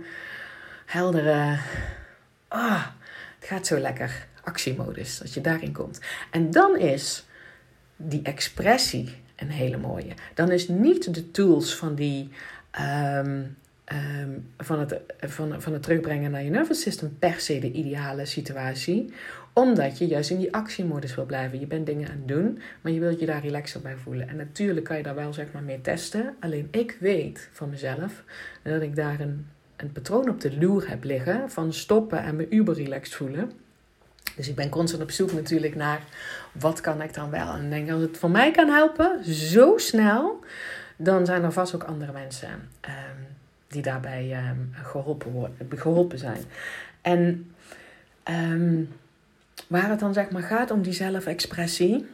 heldere, 0.86 1.58
ah, 2.48 2.86
het 3.38 3.48
gaat 3.48 3.66
zo 3.66 3.78
lekker, 3.78 4.26
actiemodus, 4.42 5.18
dat 5.18 5.34
je 5.34 5.40
daarin 5.40 5.72
komt. 5.72 6.00
En 6.30 6.50
dan 6.50 6.78
is 6.78 7.26
die 7.96 8.22
expressie 8.22 9.16
een 9.36 9.50
hele 9.50 9.76
mooie. 9.76 10.12
Dan 10.34 10.50
is 10.50 10.68
niet 10.68 11.14
de 11.14 11.30
tools 11.30 11.74
van 11.74 11.94
die 11.94 12.30
um, 12.80 13.56
um, 13.92 14.46
van, 14.58 14.78
het, 14.78 15.00
van, 15.18 15.62
van 15.62 15.72
het 15.72 15.82
terugbrengen 15.82 16.30
naar 16.30 16.42
je 16.42 16.50
nervous 16.50 16.80
system 16.80 17.16
per 17.18 17.40
se 17.40 17.58
de 17.58 17.72
ideale 17.72 18.26
situatie. 18.26 19.12
Omdat 19.52 19.98
je 19.98 20.06
juist 20.06 20.30
in 20.30 20.38
die 20.38 20.54
actiemodus 20.54 21.14
wil 21.14 21.24
blijven. 21.24 21.60
Je 21.60 21.66
bent 21.66 21.86
dingen 21.86 22.08
aan 22.08 22.16
het 22.16 22.28
doen, 22.28 22.58
maar 22.80 22.92
je 22.92 23.00
wilt 23.00 23.20
je 23.20 23.26
daar 23.26 23.42
relaxer 23.42 23.80
bij 23.80 23.96
voelen. 23.96 24.28
En 24.28 24.36
natuurlijk 24.36 24.86
kan 24.86 24.96
je 24.96 25.02
daar 25.02 25.14
wel 25.14 25.32
zeg 25.32 25.46
maar 25.52 25.62
mee 25.62 25.80
testen. 25.80 26.36
Alleen 26.40 26.68
ik 26.70 26.96
weet 27.00 27.48
van 27.52 27.70
mezelf 27.70 28.24
dat 28.62 28.82
ik 28.82 28.96
daar 28.96 29.20
een, 29.20 29.46
een 29.76 29.92
patroon 29.92 30.28
op 30.28 30.40
de 30.40 30.58
loer 30.58 30.88
heb 30.88 31.04
liggen 31.04 31.50
van 31.50 31.72
stoppen 31.72 32.22
en 32.22 32.36
me 32.36 32.46
uber 32.50 32.74
relaxed 32.74 33.14
voelen. 33.14 33.52
Dus 34.36 34.48
ik 34.48 34.54
ben 34.54 34.68
constant 34.68 35.02
op 35.02 35.10
zoek 35.10 35.32
natuurlijk 35.32 35.74
naar 35.74 36.02
wat 36.52 36.80
kan 36.80 37.02
ik 37.02 37.14
dan 37.14 37.30
wel. 37.30 37.52
En 37.52 37.64
ik 37.64 37.70
denk 37.70 37.90
als 37.90 38.02
het 38.02 38.18
voor 38.18 38.30
mij 38.30 38.50
kan 38.50 38.68
helpen, 38.68 39.24
zo 39.34 39.78
snel, 39.78 40.44
dan 40.96 41.26
zijn 41.26 41.42
er 41.42 41.52
vast 41.52 41.74
ook 41.74 41.82
andere 41.82 42.12
mensen. 42.12 42.48
Um, 42.48 43.29
die 43.70 43.82
daarbij 43.82 44.48
um, 44.48 44.70
geholpen, 44.72 45.30
worden, 45.30 45.56
geholpen 45.68 46.18
zijn. 46.18 46.42
En 47.00 47.52
um, 48.28 48.88
waar 49.66 49.90
het 49.90 50.00
dan 50.00 50.12
zeg 50.12 50.30
maar 50.30 50.42
gaat 50.42 50.70
om 50.70 50.82
die 50.82 50.92
zelfexpressie, 50.92 52.06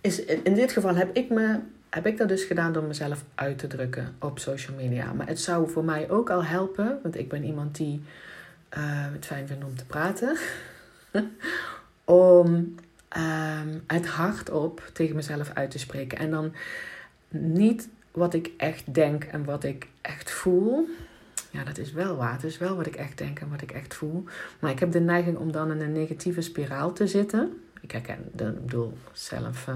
is 0.00 0.24
in 0.24 0.54
dit 0.54 0.72
geval 0.72 0.94
heb 0.94 1.16
ik, 1.16 1.30
me, 1.30 1.58
heb 1.90 2.06
ik 2.06 2.16
dat 2.16 2.28
dus 2.28 2.44
gedaan 2.44 2.72
door 2.72 2.82
mezelf 2.82 3.24
uit 3.34 3.58
te 3.58 3.66
drukken 3.66 4.14
op 4.20 4.38
social 4.38 4.76
media. 4.76 5.12
Maar 5.12 5.26
het 5.26 5.40
zou 5.40 5.70
voor 5.70 5.84
mij 5.84 6.10
ook 6.10 6.30
al 6.30 6.44
helpen, 6.44 6.98
want 7.02 7.18
ik 7.18 7.28
ben 7.28 7.44
iemand 7.44 7.76
die 7.76 8.02
uh, 8.78 9.12
het 9.12 9.26
fijn 9.26 9.46
vindt 9.46 9.64
om 9.64 9.76
te 9.76 9.86
praten, 9.86 10.36
om 12.04 12.74
um, 13.16 13.82
het 13.86 14.06
hardop 14.06 14.90
tegen 14.92 15.16
mezelf 15.16 15.50
uit 15.54 15.70
te 15.70 15.78
spreken. 15.78 16.18
En 16.18 16.30
dan 16.30 16.52
niet 17.28 17.88
wat 18.16 18.34
ik 18.34 18.50
echt 18.56 18.94
denk 18.94 19.24
en 19.24 19.44
wat 19.44 19.64
ik 19.64 19.86
echt 20.00 20.30
voel. 20.30 20.88
Ja, 21.50 21.64
dat 21.64 21.78
is 21.78 21.92
wel 21.92 22.16
waar. 22.16 22.32
Het 22.32 22.44
is 22.44 22.58
wel 22.58 22.76
wat 22.76 22.86
ik 22.86 22.96
echt 22.96 23.18
denk 23.18 23.40
en 23.40 23.50
wat 23.50 23.62
ik 23.62 23.70
echt 23.70 23.94
voel. 23.94 24.24
Maar 24.58 24.70
ik 24.70 24.78
heb 24.78 24.92
de 24.92 25.00
neiging 25.00 25.36
om 25.36 25.52
dan 25.52 25.70
in 25.70 25.80
een 25.80 25.92
negatieve 25.92 26.40
spiraal 26.40 26.92
te 26.92 27.06
zitten. 27.06 27.60
Ik 27.80 27.90
herken, 27.90 28.18
ik 28.32 28.64
bedoel, 28.64 28.92
zelf. 29.12 29.66
Uh, 29.66 29.74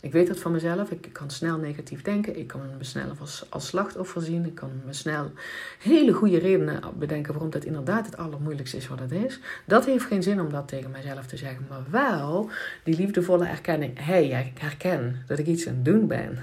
ik 0.00 0.12
weet 0.12 0.26
dat 0.26 0.38
van 0.38 0.52
mezelf. 0.52 0.90
Ik 0.90 1.08
kan 1.12 1.30
snel 1.30 1.58
negatief 1.58 2.02
denken. 2.02 2.38
Ik 2.38 2.46
kan 2.46 2.60
me 2.78 2.84
snel 2.84 3.12
als, 3.50 3.66
slachtoffer 3.66 4.22
zien. 4.22 4.46
Ik 4.46 4.54
kan 4.54 4.70
me 4.84 4.92
snel 4.92 5.32
hele 5.78 6.12
goede 6.12 6.38
redenen 6.38 6.80
bedenken 6.98 7.32
waarom 7.32 7.50
dat 7.50 7.64
inderdaad 7.64 8.06
het 8.06 8.16
allermoeilijkste 8.16 8.76
is 8.76 8.88
wat 8.88 9.00
het 9.00 9.12
is. 9.12 9.40
Dat 9.64 9.84
heeft 9.84 10.04
geen 10.04 10.22
zin 10.22 10.40
om 10.40 10.50
dat 10.50 10.68
tegen 10.68 10.90
mezelf 10.90 11.26
te 11.26 11.36
zeggen. 11.36 11.66
Maar 11.68 11.84
wel 11.90 12.50
die 12.84 12.96
liefdevolle 12.96 13.46
erkenning. 13.46 13.98
Hé, 13.98 14.28
hey, 14.28 14.46
ik 14.54 14.58
herken 14.58 15.22
dat 15.26 15.38
ik 15.38 15.46
iets 15.46 15.68
aan 15.68 15.74
het 15.74 15.84
doen 15.84 16.06
ben 16.06 16.38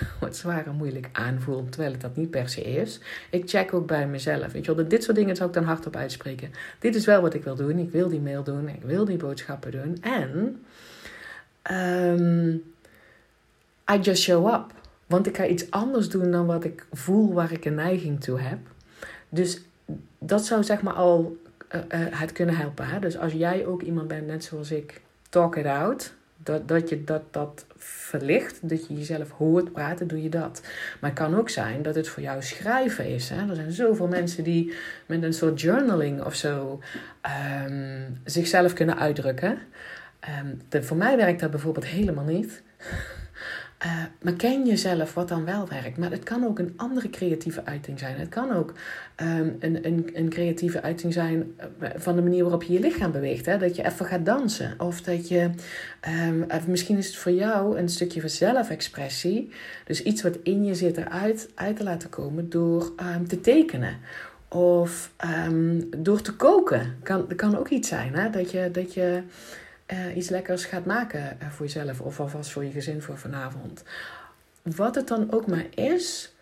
wat 0.20 0.36
zwaar 0.36 0.66
en 0.66 0.74
moeilijk 0.74 1.08
aanvoelt, 1.12 1.72
terwijl 1.72 1.92
het 1.92 2.00
dat 2.00 2.16
niet 2.16 2.30
per 2.30 2.48
se 2.48 2.60
is. 2.60 3.00
Ik 3.30 3.48
check 3.48 3.74
ook 3.74 3.86
bij 3.86 4.06
mezelf. 4.06 4.52
Weet 4.52 4.64
je 4.64 4.74
wel, 4.74 4.88
dit 4.88 5.04
soort 5.04 5.16
dingen 5.16 5.36
zou 5.36 5.48
ik 5.48 5.54
dan 5.54 5.64
hardop 5.64 5.96
uitspreken. 5.96 6.52
Dit 6.78 6.94
is 6.94 7.04
wel 7.04 7.20
wat 7.20 7.34
ik 7.34 7.44
wil 7.44 7.54
doen. 7.54 7.78
Ik 7.78 7.90
wil 7.90 8.08
die 8.08 8.20
mail 8.20 8.42
doen. 8.42 8.68
Ik 8.68 8.82
wil 8.82 9.04
die 9.04 9.16
boodschappen 9.16 9.70
doen. 9.70 9.98
En 10.00 10.62
um, 11.70 12.62
I 13.92 13.98
just 13.98 14.22
show 14.22 14.54
up. 14.54 14.72
Want 15.06 15.26
ik 15.26 15.36
ga 15.36 15.46
iets 15.46 15.70
anders 15.70 16.08
doen 16.08 16.30
dan 16.30 16.46
wat 16.46 16.64
ik 16.64 16.86
voel 16.92 17.32
waar 17.32 17.52
ik 17.52 17.64
een 17.64 17.74
neiging 17.74 18.20
toe 18.20 18.40
heb. 18.40 18.58
Dus 19.28 19.60
dat 20.18 20.44
zou 20.44 20.64
zeg 20.64 20.82
maar 20.82 20.94
al 20.94 21.36
uh, 21.74 21.80
uh, 21.80 22.06
het 22.10 22.32
kunnen 22.32 22.56
helpen. 22.56 23.00
Dus 23.00 23.18
als 23.18 23.32
jij 23.32 23.66
ook 23.66 23.82
iemand 23.82 24.08
bent, 24.08 24.26
net 24.26 24.44
zoals 24.44 24.70
ik, 24.70 25.00
talk 25.28 25.56
it 25.56 25.66
out. 25.66 26.15
Dat, 26.46 26.68
dat 26.68 26.88
je 26.88 27.04
dat, 27.04 27.22
dat 27.30 27.66
verlicht, 27.76 28.68
dat 28.68 28.86
je 28.86 28.94
jezelf 28.94 29.30
hoort 29.30 29.72
praten, 29.72 30.06
doe 30.08 30.22
je 30.22 30.28
dat. 30.28 30.60
Maar 31.00 31.10
het 31.10 31.18
kan 31.18 31.36
ook 31.36 31.48
zijn 31.48 31.82
dat 31.82 31.94
het 31.94 32.08
voor 32.08 32.22
jou 32.22 32.42
schrijven 32.42 33.06
is. 33.06 33.28
Hè? 33.28 33.48
Er 33.48 33.54
zijn 33.54 33.72
zoveel 33.72 34.08
mensen 34.08 34.44
die 34.44 34.74
met 35.06 35.22
een 35.22 35.32
soort 35.32 35.60
journaling 35.60 36.22
of 36.22 36.34
zo 36.34 36.80
um, 37.66 38.20
zichzelf 38.24 38.72
kunnen 38.72 38.98
uitdrukken. 38.98 39.58
Um, 40.42 40.60
de, 40.68 40.82
voor 40.82 40.96
mij 40.96 41.16
werkt 41.16 41.40
dat 41.40 41.50
bijvoorbeeld 41.50 41.86
helemaal 41.86 42.24
niet. 42.24 42.62
Uh, 43.84 44.02
maar 44.22 44.32
ken 44.32 44.66
jezelf 44.66 45.14
wat 45.14 45.28
dan 45.28 45.44
wel 45.44 45.68
werkt. 45.68 45.96
Maar 45.98 46.10
het 46.10 46.22
kan 46.22 46.44
ook 46.44 46.58
een 46.58 46.72
andere 46.76 47.10
creatieve 47.10 47.64
uiting 47.64 47.98
zijn. 47.98 48.18
Het 48.18 48.28
kan 48.28 48.52
ook 48.52 48.72
um, 49.16 49.56
een, 49.60 49.86
een, 49.86 50.10
een 50.12 50.28
creatieve 50.28 50.82
uiting 50.82 51.12
zijn 51.12 51.54
eh, 51.78 51.90
van 51.96 52.16
de 52.16 52.22
manier 52.22 52.42
waarop 52.42 52.62
je 52.62 52.72
je 52.72 52.80
lichaam 52.80 53.12
beweegt. 53.12 53.46
Hè? 53.46 53.58
Dat 53.58 53.76
je 53.76 53.84
even 53.84 54.06
gaat 54.06 54.24
dansen. 54.24 54.74
Of 54.78 55.00
dat 55.00 55.28
je, 55.28 55.50
um, 56.28 56.46
misschien 56.66 56.96
is 56.96 57.06
het 57.06 57.16
voor 57.16 57.32
jou 57.32 57.78
een 57.78 57.88
stukje 57.88 58.20
van 58.20 58.30
zelfexpressie. 58.30 59.50
Dus 59.84 60.02
iets 60.02 60.22
wat 60.22 60.38
in 60.42 60.64
je 60.64 60.74
zit 60.74 60.96
eruit 60.96 61.50
uit 61.54 61.76
te 61.76 61.82
laten 61.82 62.08
komen 62.08 62.50
door 62.50 62.92
um, 63.16 63.28
te 63.28 63.40
tekenen. 63.40 63.96
Of 64.48 65.12
door 65.96 66.20
te 66.20 66.36
koken. 66.36 66.96
Kan, 67.02 67.24
dat 67.28 67.36
kan 67.36 67.58
ook 67.58 67.68
iets 67.68 67.88
zijn. 67.88 68.14
Hè? 68.14 68.30
Dat 68.30 68.50
je... 68.50 68.70
Dat 68.72 68.94
je 68.94 69.22
uh, 69.92 70.16
iets 70.16 70.28
lekkers 70.28 70.64
gaat 70.64 70.84
maken 70.84 71.36
uh, 71.42 71.50
voor 71.50 71.66
jezelf 71.66 72.00
of 72.00 72.20
alvast 72.20 72.50
voor 72.50 72.64
je 72.64 72.70
gezin 72.70 73.02
voor 73.02 73.18
vanavond. 73.18 73.82
Wat 74.62 74.94
het 74.94 75.08
dan 75.08 75.32
ook 75.32 75.46
maar 75.46 75.66
is, 75.74 76.34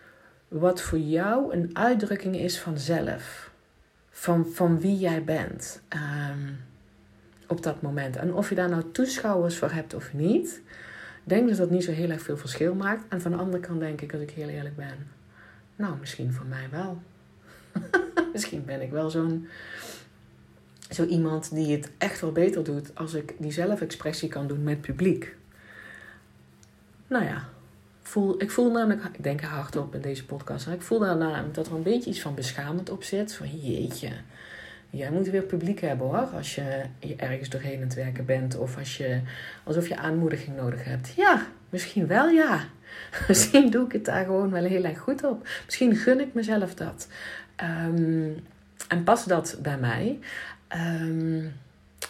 wat 0.48 0.80
voor 0.80 0.98
jou 0.98 1.54
een 1.54 1.70
uitdrukking 1.72 2.36
is 2.36 2.58
van 2.58 2.78
zelf. 2.78 3.52
Van, 4.10 4.46
van 4.46 4.80
wie 4.80 4.98
jij 4.98 5.24
bent 5.24 5.82
um, 6.30 6.60
op 7.46 7.62
dat 7.62 7.82
moment. 7.82 8.16
En 8.16 8.34
of 8.34 8.48
je 8.48 8.54
daar 8.54 8.68
nou 8.68 8.82
toeschouwers 8.92 9.56
voor 9.56 9.70
hebt 9.70 9.94
of 9.94 10.12
niet, 10.12 10.62
denk 11.24 11.48
dat 11.48 11.56
dat 11.56 11.70
niet 11.70 11.84
zo 11.84 11.92
heel 11.92 12.10
erg 12.10 12.22
veel 12.22 12.36
verschil 12.36 12.74
maakt. 12.74 13.04
En 13.08 13.20
van 13.20 13.30
de 13.30 13.36
andere 13.36 13.60
kant 13.60 13.80
denk 13.80 14.00
ik, 14.00 14.12
als 14.12 14.22
ik 14.22 14.30
heel 14.30 14.48
eerlijk 14.48 14.76
ben, 14.76 15.08
nou, 15.76 15.96
misschien 16.00 16.32
voor 16.32 16.46
mij 16.46 16.68
wel. 16.70 17.02
misschien 18.32 18.64
ben 18.64 18.82
ik 18.82 18.90
wel 18.90 19.10
zo'n 19.10 19.48
zo 20.94 21.04
iemand 21.04 21.54
die 21.54 21.76
het 21.76 21.90
echt 21.98 22.20
wel 22.20 22.32
beter 22.32 22.64
doet 22.64 22.94
als 22.94 23.14
ik 23.14 23.34
die 23.38 23.52
zelfexpressie 23.52 24.28
kan 24.28 24.46
doen 24.46 24.62
met 24.62 24.80
publiek. 24.80 25.36
Nou 27.06 27.24
ja, 27.24 27.48
voel, 28.02 28.42
ik 28.42 28.50
voel 28.50 28.70
namelijk, 28.70 29.04
ik 29.04 29.22
denk 29.22 29.40
hardop 29.40 29.94
in 29.94 30.00
deze 30.00 30.24
podcast, 30.24 30.66
ik 30.66 30.82
voel 30.82 30.98
daarna 30.98 31.44
dat 31.52 31.66
er 31.66 31.74
een 31.74 31.82
beetje 31.82 32.10
iets 32.10 32.20
van 32.20 32.34
beschamend 32.34 32.90
op 32.90 33.02
zit. 33.02 33.34
Van 33.34 33.48
jeetje, 33.48 34.10
jij 34.90 35.10
moet 35.10 35.28
weer 35.28 35.42
publiek 35.42 35.80
hebben 35.80 36.06
hoor. 36.06 36.28
Als 36.36 36.54
je, 36.54 36.82
je 36.98 37.16
ergens 37.16 37.48
doorheen 37.48 37.76
aan 37.76 37.82
het 37.82 37.94
werken 37.94 38.24
bent. 38.24 38.56
Of 38.56 38.78
als 38.78 38.96
je, 38.96 39.20
alsof 39.64 39.88
je 39.88 39.96
aanmoediging 39.96 40.56
nodig 40.56 40.84
hebt. 40.84 41.12
Ja, 41.16 41.46
misschien 41.70 42.06
wel 42.06 42.28
ja. 42.28 42.64
Misschien 43.28 43.70
doe 43.70 43.84
ik 43.84 43.92
het 43.92 44.04
daar 44.04 44.24
gewoon 44.24 44.50
wel 44.50 44.64
heel 44.64 44.84
erg 44.84 44.98
goed 44.98 45.24
op. 45.24 45.48
Misschien 45.64 45.96
gun 45.96 46.20
ik 46.20 46.34
mezelf 46.34 46.74
dat. 46.74 47.08
Ehm, 47.56 48.30
en 48.88 49.04
pas 49.04 49.24
dat 49.24 49.58
bij 49.62 49.78
mij. 49.78 50.18
Um, 50.72 51.52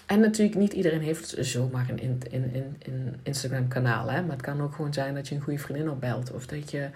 en 0.06 0.20
natuurlijk, 0.20 0.56
niet 0.56 0.72
iedereen 0.72 1.00
heeft 1.00 1.34
zomaar 1.38 1.88
een 1.90 1.98
in, 1.98 2.20
in, 2.30 2.54
in, 2.54 2.76
in 2.78 3.16
Instagram-kanaal. 3.22 4.04
Maar 4.04 4.24
het 4.28 4.42
kan 4.42 4.62
ook 4.62 4.74
gewoon 4.74 4.92
zijn 4.92 5.14
dat 5.14 5.28
je 5.28 5.34
een 5.34 5.40
goede 5.40 5.58
vriendin 5.58 5.90
opbelt. 5.90 6.32
Of 6.32 6.46
dat 6.46 6.70
je, 6.70 6.90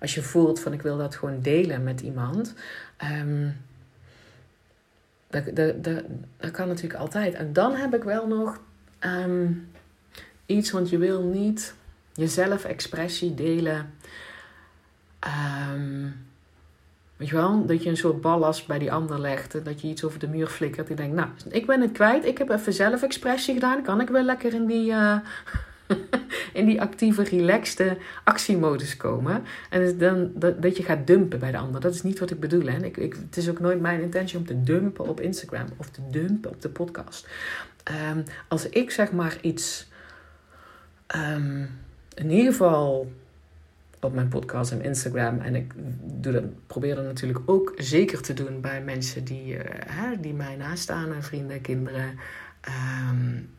als 0.00 0.14
je 0.14 0.22
voelt 0.22 0.60
van 0.60 0.72
ik 0.72 0.82
wil 0.82 0.96
dat 0.96 1.16
gewoon 1.16 1.40
delen 1.40 1.82
met 1.82 2.00
iemand. 2.00 2.54
Um, 3.20 3.56
dat, 5.28 5.56
dat, 5.56 5.84
dat, 5.84 6.04
dat, 6.36 6.50
kan 6.50 6.68
natuurlijk 6.68 7.00
altijd. 7.00 7.34
En 7.34 7.52
dan 7.52 7.74
heb 7.74 7.94
ik 7.94 8.02
wel 8.02 8.26
nog 8.26 8.60
um, 9.00 9.68
iets, 10.46 10.70
want 10.70 10.90
je 10.90 10.98
wil 10.98 11.22
niet 11.22 11.74
jezelf 12.12 12.64
expressie 12.64 13.34
delen. 13.34 13.92
Um, 15.72 16.26
Weet 17.16 17.28
je 17.28 17.34
wel, 17.34 17.66
dat 17.66 17.82
je 17.82 17.90
een 17.90 17.96
soort 17.96 18.20
ballast 18.20 18.66
bij 18.66 18.78
die 18.78 18.92
ander 18.92 19.20
legt. 19.20 19.54
En 19.54 19.62
dat 19.62 19.80
je 19.80 19.88
iets 19.88 20.04
over 20.04 20.18
de 20.18 20.28
muur 20.28 20.46
flikkert. 20.46 20.86
Die 20.86 20.96
denkt, 20.96 21.14
nou, 21.14 21.28
ik 21.48 21.66
ben 21.66 21.80
het 21.80 21.92
kwijt. 21.92 22.24
Ik 22.24 22.38
heb 22.38 22.50
even 22.50 22.72
zelf-expressie 22.72 23.54
gedaan. 23.54 23.82
Kan 23.82 24.00
ik 24.00 24.08
wel 24.08 24.22
lekker 24.22 24.54
in 24.54 24.66
die, 24.66 24.90
uh, 24.90 25.16
in 26.52 26.66
die 26.66 26.80
actieve, 26.80 27.22
relaxte 27.22 27.96
actiemodus 28.24 28.96
komen. 28.96 29.42
En 29.70 29.98
dan 29.98 30.30
dat, 30.34 30.62
dat 30.62 30.76
je 30.76 30.82
gaat 30.82 31.06
dumpen 31.06 31.38
bij 31.38 31.50
de 31.50 31.58
ander. 31.58 31.80
Dat 31.80 31.94
is 31.94 32.02
niet 32.02 32.18
wat 32.18 32.30
ik 32.30 32.40
bedoel. 32.40 32.66
Hè. 32.66 32.84
Ik, 32.84 32.96
ik, 32.96 33.14
het 33.14 33.36
is 33.36 33.50
ook 33.50 33.60
nooit 33.60 33.80
mijn 33.80 34.00
intentie 34.00 34.38
om 34.38 34.46
te 34.46 34.62
dumpen 34.62 35.08
op 35.08 35.20
Instagram. 35.20 35.66
Of 35.76 35.90
te 35.90 36.00
dumpen 36.10 36.50
op 36.50 36.62
de 36.62 36.68
podcast. 36.68 37.28
Um, 38.10 38.22
als 38.48 38.68
ik 38.68 38.90
zeg 38.90 39.12
maar 39.12 39.36
iets... 39.40 39.86
Um, 41.16 41.82
in 42.14 42.30
ieder 42.30 42.52
geval 42.52 43.12
op 44.04 44.14
mijn 44.14 44.28
podcast 44.28 44.72
en 44.72 44.82
Instagram. 44.82 45.40
En 45.40 45.54
ik 45.54 45.72
doe 46.02 46.48
probeer 46.66 46.94
dat 46.94 47.04
natuurlijk 47.04 47.40
ook 47.46 47.72
zeker 47.76 48.22
te 48.22 48.34
doen 48.34 48.60
bij 48.60 48.82
mensen 48.82 49.24
die, 49.24 49.54
uh, 49.54 49.60
hè, 49.86 50.20
die 50.20 50.34
mij 50.34 50.56
nastaan. 50.56 51.22
Vrienden, 51.22 51.60
kinderen, 51.60 52.18
um, 53.10 53.50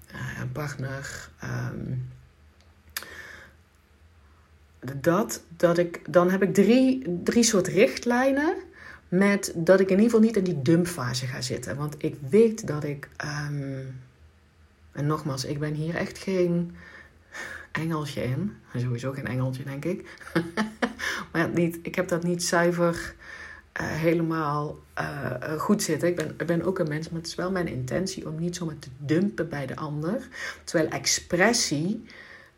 een 0.42 0.52
partner. 0.52 1.30
Um, 1.44 2.10
dat, 5.02 5.44
dat 5.58 5.78
ik, 5.78 6.14
dan 6.14 6.30
heb 6.30 6.44
ik 6.44 6.54
drie, 6.54 7.20
drie 7.24 7.44
soort 7.44 7.68
richtlijnen. 7.68 8.56
Met 9.08 9.54
dat 9.56 9.80
ik 9.80 9.90
in 9.90 10.00
ieder 10.00 10.12
geval 10.12 10.26
niet 10.26 10.38
in 10.38 10.44
die 10.44 10.62
dumpfase 10.62 11.26
ga 11.26 11.42
zitten. 11.42 11.76
Want 11.76 11.96
ik 11.98 12.16
weet 12.30 12.68
dat 12.68 12.84
ik. 12.84 13.10
Um, 13.50 14.02
en 14.92 15.06
nogmaals, 15.06 15.46
ik 15.46 15.60
ben 15.60 15.74
hier 15.74 15.96
echt 15.96 16.18
geen 16.18 16.76
engeltje 17.76 18.24
in. 18.24 18.56
Sowieso 18.76 19.12
geen 19.12 19.28
engeltje, 19.28 19.64
denk 19.64 19.86
ik. 19.86 20.20
maar 21.32 21.50
niet, 21.50 21.80
ik 21.82 21.96
heb 21.96 22.08
dat 22.08 22.24
niet 22.24 22.44
zuiver 22.44 23.16
uh, 23.82 23.88
helemaal 23.88 24.80
uh, 25.00 25.32
goed 25.58 25.84
zitten. 25.84 26.08
Ik 26.08 26.16
ben, 26.16 26.36
ik 26.38 26.46
ben 26.46 26.64
ook 26.64 26.80
een 26.80 26.88
mens, 26.88 27.10
maar 27.10 27.20
het 27.20 27.28
is 27.28 27.36
wel 27.36 27.52
mijn 27.52 27.68
intentie 27.68 28.28
om 28.28 28.40
niet 28.40 28.56
zomaar 28.56 28.80
te 28.80 28.90
dumpen 28.98 29.50
bij 29.50 29.66
de 29.66 29.76
ander. 29.76 30.28
Terwijl 30.64 30.90
expressie, 30.90 32.06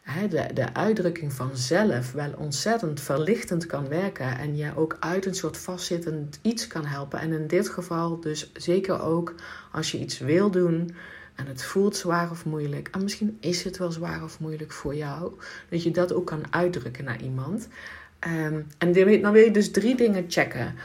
hè, 0.01 0.27
de, 0.27 0.53
de 0.53 0.73
uitdrukking 0.73 1.33
van 1.33 1.57
zelf, 1.57 2.11
wel 2.11 2.33
ontzettend 2.37 3.01
verlichtend 3.01 3.65
kan 3.65 3.87
werken. 3.87 4.37
En 4.37 4.57
je 4.57 4.71
ook 4.75 4.97
uit 4.99 5.25
een 5.25 5.35
soort 5.35 5.57
vastzittend 5.57 6.39
iets 6.41 6.67
kan 6.67 6.85
helpen. 6.85 7.19
En 7.19 7.33
in 7.33 7.47
dit 7.47 7.69
geval 7.69 8.19
dus 8.19 8.51
zeker 8.53 9.01
ook 9.01 9.35
als 9.71 9.91
je 9.91 9.99
iets 9.99 10.19
wil 10.19 10.51
doen 10.51 10.95
en 11.37 11.47
het 11.47 11.63
voelt 11.63 11.95
zwaar 11.95 12.31
of 12.31 12.45
moeilijk. 12.45 12.89
En 12.91 13.03
misschien 13.03 13.37
is 13.39 13.63
het 13.63 13.77
wel 13.77 13.91
zwaar 13.91 14.23
of 14.23 14.39
moeilijk 14.39 14.71
voor 14.71 14.95
jou. 14.95 15.31
Dat 15.69 15.83
je 15.83 15.91
dat 15.91 16.13
ook 16.13 16.25
kan 16.25 16.43
uitdrukken 16.49 17.03
naar 17.03 17.21
iemand. 17.21 17.67
Um, 18.27 18.67
en 18.77 18.93
dan 19.21 19.31
wil 19.31 19.43
je 19.43 19.51
dus 19.51 19.71
drie 19.71 19.95
dingen 19.95 20.25
checken. 20.27 20.75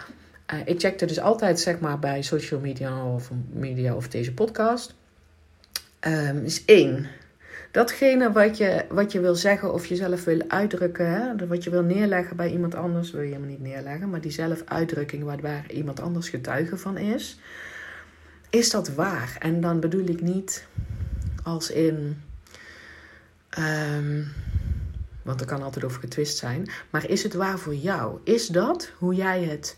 Uh, 0.53 0.61
ik 0.65 0.81
checkte 0.81 1.07
dus 1.07 1.21
altijd 1.21 1.61
zeg 1.61 1.81
maar 1.81 1.99
bij 1.99 2.23
social 2.23 2.61
media 2.61 3.05
of 3.07 3.31
media 3.53 3.95
of 3.95 4.09
deze 4.09 4.35
podcast. 4.35 4.95
Um, 6.01 6.45
is 6.45 6.65
één. 6.65 7.07
Datgene 7.71 8.33
wat 8.33 8.57
je, 8.57 8.85
wat 8.88 9.12
je 9.12 9.21
wil 9.21 9.35
zeggen 9.35 9.73
of 9.73 9.87
jezelf 9.87 10.25
wil 10.25 10.43
uitdrukken, 10.49 11.11
hè, 11.11 11.47
wat 11.47 11.65
je 11.65 11.71
wil 11.71 11.83
neerleggen 11.83 12.37
bij 12.37 12.51
iemand 12.51 12.75
anders, 12.75 13.11
wil 13.11 13.21
je 13.21 13.27
helemaal 13.27 13.49
niet 13.49 13.62
neerleggen, 13.62 14.11
maar 14.11 14.21
die 14.21 14.31
zelfuitdrukking 14.31 15.25
waar, 15.25 15.41
waar 15.41 15.71
iemand 15.71 16.01
anders 16.01 16.29
getuige 16.29 16.77
van 16.77 16.99
is 16.99 17.38
is 18.53 18.71
dat 18.71 18.88
waar? 18.88 19.37
En 19.38 19.61
dan 19.61 19.81
bedoel 19.81 20.07
ik 20.07 20.21
niet 20.21 20.67
als 21.43 21.71
in. 21.71 22.23
Um, 23.59 24.33
want 25.23 25.41
er 25.41 25.47
kan 25.47 25.62
altijd 25.62 25.85
over 25.85 26.01
getwist 26.01 26.37
zijn. 26.37 26.71
Maar 26.91 27.09
is 27.09 27.23
het 27.23 27.35
waar 27.35 27.59
voor 27.59 27.75
jou? 27.75 28.19
Is 28.25 28.47
dat 28.47 28.91
hoe 28.99 29.15
jij 29.15 29.45
het 29.45 29.77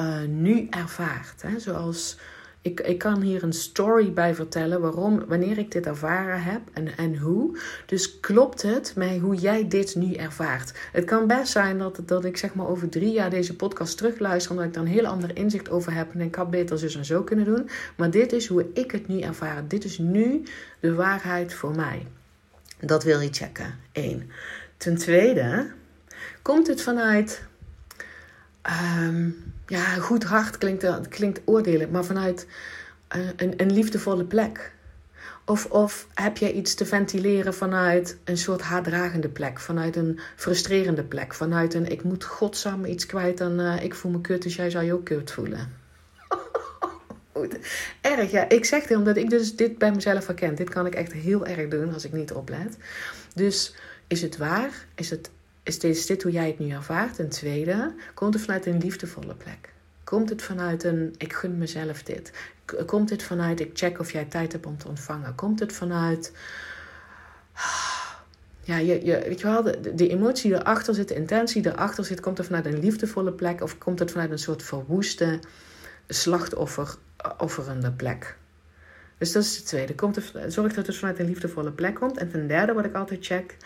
uh, 0.00 0.22
nu 0.22 0.66
ervaart? 0.70 1.42
Hè? 1.42 1.58
Zoals 1.58 2.18
ik, 2.60 2.80
ik 2.80 2.98
kan 2.98 3.20
hier 3.20 3.42
een 3.42 3.52
story 3.52 4.12
bij 4.12 4.34
vertellen 4.34 4.80
waarom, 4.80 5.24
wanneer 5.26 5.58
ik 5.58 5.72
dit 5.72 5.86
ervaren 5.86 6.42
heb 6.42 6.60
en, 6.72 6.96
en 6.96 7.16
hoe. 7.16 7.58
Dus 7.86 8.20
klopt 8.20 8.62
het 8.62 8.92
met 8.96 9.18
hoe 9.20 9.34
jij 9.34 9.68
dit 9.68 9.94
nu 9.94 10.14
ervaart? 10.14 10.72
Het 10.92 11.04
kan 11.04 11.26
best 11.26 11.52
zijn 11.52 11.78
dat, 11.78 12.00
dat 12.04 12.24
ik 12.24 12.36
zeg 12.36 12.54
maar 12.54 12.68
over 12.68 12.88
drie 12.88 13.12
jaar 13.12 13.30
deze 13.30 13.56
podcast 13.56 13.96
terugluister, 13.96 14.50
omdat 14.50 14.66
ik 14.66 14.74
dan 14.74 14.82
een 14.82 14.92
heel 14.92 15.06
ander 15.06 15.36
inzicht 15.36 15.70
over 15.70 15.94
heb 15.94 16.14
en 16.14 16.20
ik 16.20 16.34
had 16.34 16.50
beter 16.50 16.78
zus 16.78 16.96
en 16.96 17.04
zo 17.04 17.22
kunnen 17.22 17.44
doen. 17.44 17.68
Maar 17.96 18.10
dit 18.10 18.32
is 18.32 18.46
hoe 18.46 18.66
ik 18.74 18.90
het 18.90 19.08
nu 19.08 19.20
ervaar. 19.20 19.68
Dit 19.68 19.84
is 19.84 19.98
nu 19.98 20.42
de 20.80 20.94
waarheid 20.94 21.54
voor 21.54 21.74
mij. 21.74 22.06
Dat 22.80 23.04
wil 23.04 23.20
je 23.20 23.32
checken. 23.32 23.74
Eén. 23.92 24.30
Ten 24.76 24.96
tweede, 24.96 25.70
komt 26.42 26.66
het 26.66 26.82
vanuit. 26.82 27.42
Um, 29.02 29.56
ja, 29.68 29.84
goed 29.84 30.24
hart 30.24 30.58
klinkt, 30.58 31.08
klinkt 31.08 31.40
oordelen, 31.44 31.90
maar 31.90 32.04
vanuit 32.04 32.46
uh, 33.16 33.28
een, 33.36 33.54
een 33.56 33.72
liefdevolle 33.72 34.24
plek. 34.24 34.72
Of, 35.44 35.66
of 35.66 36.06
heb 36.14 36.36
jij 36.36 36.52
iets 36.52 36.74
te 36.74 36.86
ventileren 36.86 37.54
vanuit 37.54 38.18
een 38.24 38.38
soort 38.38 38.60
haatdragende 38.60 39.28
plek, 39.28 39.60
vanuit 39.60 39.96
een 39.96 40.18
frustrerende 40.36 41.04
plek, 41.04 41.34
vanuit 41.34 41.74
een 41.74 41.90
ik 41.90 42.02
moet 42.02 42.24
godsam 42.24 42.84
iets 42.84 43.06
kwijt 43.06 43.40
en 43.40 43.58
uh, 43.58 43.82
ik 43.82 43.94
voel 43.94 44.12
me 44.12 44.20
kut, 44.20 44.42
dus 44.42 44.56
jij 44.56 44.70
zou 44.70 44.84
je 44.84 44.92
ook 44.92 45.04
kut 45.04 45.30
voelen. 45.30 45.72
erg, 48.00 48.30
ja. 48.30 48.48
Ik 48.48 48.64
zeg 48.64 48.86
dit 48.86 48.96
omdat 48.96 49.16
ik 49.16 49.30
dus 49.30 49.56
dit 49.56 49.78
bij 49.78 49.92
mezelf 49.92 50.26
herken. 50.26 50.54
Dit 50.54 50.70
kan 50.70 50.86
ik 50.86 50.94
echt 50.94 51.12
heel 51.12 51.46
erg 51.46 51.68
doen 51.68 51.94
als 51.94 52.04
ik 52.04 52.12
niet 52.12 52.32
oplet. 52.32 52.76
Dus 53.34 53.74
is 54.06 54.22
het 54.22 54.36
waar? 54.36 54.86
Is 54.94 55.10
het 55.10 55.30
is 55.76 56.06
dit, 56.06 56.22
hoe 56.22 56.32
jij 56.32 56.46
het 56.46 56.58
nu 56.58 56.70
ervaart? 56.70 57.18
Een 57.18 57.28
tweede, 57.28 57.94
komt 58.14 58.34
het 58.34 58.42
vanuit 58.42 58.66
een 58.66 58.78
liefdevolle 58.78 59.34
plek? 59.34 59.72
Komt 60.04 60.28
het 60.28 60.42
vanuit 60.42 60.84
een 60.84 61.14
ik 61.16 61.32
gun 61.32 61.58
mezelf 61.58 62.02
dit? 62.02 62.32
Komt 62.86 63.10
het 63.10 63.22
vanuit 63.22 63.60
ik 63.60 63.70
check 63.72 63.98
of 63.98 64.12
jij 64.12 64.24
tijd 64.24 64.52
hebt 64.52 64.66
om 64.66 64.78
te 64.78 64.88
ontvangen? 64.88 65.34
Komt 65.34 65.60
het 65.60 65.72
vanuit. 65.72 66.32
Ja, 68.60 68.76
je, 68.76 69.04
je, 69.04 69.22
weet 69.26 69.40
je 69.40 69.46
wel, 69.46 69.62
de, 69.94 70.08
emotie 70.08 70.54
erachter 70.54 70.94
zit, 70.94 71.08
de 71.08 71.14
intentie 71.14 71.66
erachter 71.66 72.04
zit, 72.04 72.20
komt 72.20 72.38
het 72.38 72.46
vanuit 72.46 72.66
een 72.66 72.78
liefdevolle 72.78 73.32
plek 73.32 73.62
of 73.62 73.78
komt 73.78 73.98
het 73.98 74.10
vanuit 74.10 74.30
een 74.30 74.38
soort 74.38 74.62
verwoeste, 74.62 75.38
slachtofferende 76.08 77.92
plek? 77.92 78.36
Dus 79.18 79.32
dat 79.32 79.42
is 79.42 79.56
de 79.56 79.62
tweede. 79.62 79.94
Komt 79.94 80.32
zorg 80.48 80.74
dat 80.74 80.86
het 80.86 80.96
vanuit 80.96 81.18
een 81.18 81.26
liefdevolle 81.26 81.72
plek 81.72 81.94
komt. 81.94 82.16
En 82.16 82.30
ten 82.30 82.46
derde, 82.46 82.72
wat 82.72 82.84
ik 82.84 82.94
altijd 82.94 83.26
check, 83.26 83.56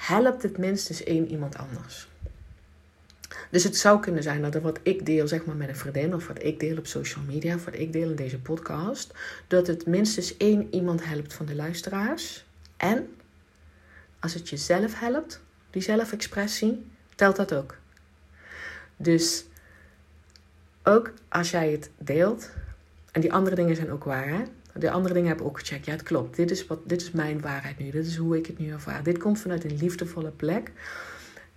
helpt 0.00 0.42
het 0.42 0.58
minstens 0.58 1.04
één 1.04 1.28
iemand 1.28 1.56
anders. 1.56 2.08
Dus 3.50 3.64
het 3.64 3.76
zou 3.76 4.00
kunnen 4.00 4.22
zijn 4.22 4.42
dat 4.42 4.54
er 4.54 4.60
wat 4.60 4.78
ik 4.82 5.06
deel, 5.06 5.28
zeg 5.28 5.44
maar 5.44 5.56
met 5.56 5.68
een 5.68 5.76
vriendin, 5.76 6.14
of 6.14 6.26
wat 6.26 6.42
ik 6.42 6.60
deel 6.60 6.78
op 6.78 6.86
social 6.86 7.24
media, 7.24 7.54
of 7.54 7.64
wat 7.64 7.74
ik 7.74 7.92
deel 7.92 8.10
in 8.10 8.16
deze 8.16 8.38
podcast, 8.38 9.12
dat 9.46 9.66
het 9.66 9.86
minstens 9.86 10.36
één 10.36 10.74
iemand 10.74 11.04
helpt 11.04 11.34
van 11.34 11.46
de 11.46 11.54
luisteraars. 11.54 12.44
En 12.76 13.16
als 14.20 14.34
het 14.34 14.48
jezelf 14.48 15.00
helpt, 15.00 15.40
die 15.70 15.82
zelfexpressie, 15.82 16.86
telt 17.14 17.36
dat 17.36 17.54
ook. 17.54 17.76
Dus 18.96 19.44
ook 20.82 21.12
als 21.28 21.50
jij 21.50 21.70
het 21.70 21.90
deelt, 21.98 22.50
en 23.12 23.20
die 23.20 23.32
andere 23.32 23.56
dingen 23.56 23.76
zijn 23.76 23.90
ook 23.90 24.04
waar, 24.04 24.28
hè? 24.28 24.42
De 24.74 24.90
andere 24.90 25.14
dingen 25.14 25.28
heb 25.28 25.40
ik 25.40 25.46
ook 25.46 25.58
gecheckt. 25.58 25.86
Ja, 25.86 25.92
het 25.92 26.02
klopt. 26.02 26.36
Dit 26.36 26.50
is, 26.50 26.66
wat, 26.66 26.78
dit 26.84 27.00
is 27.00 27.10
mijn 27.10 27.40
waarheid 27.40 27.78
nu. 27.78 27.90
Dit 27.90 28.06
is 28.06 28.16
hoe 28.16 28.36
ik 28.36 28.46
het 28.46 28.58
nu 28.58 28.70
ervaar. 28.70 29.02
Dit 29.02 29.18
komt 29.18 29.40
vanuit 29.40 29.64
een 29.64 29.76
liefdevolle 29.76 30.30
plek. 30.30 30.72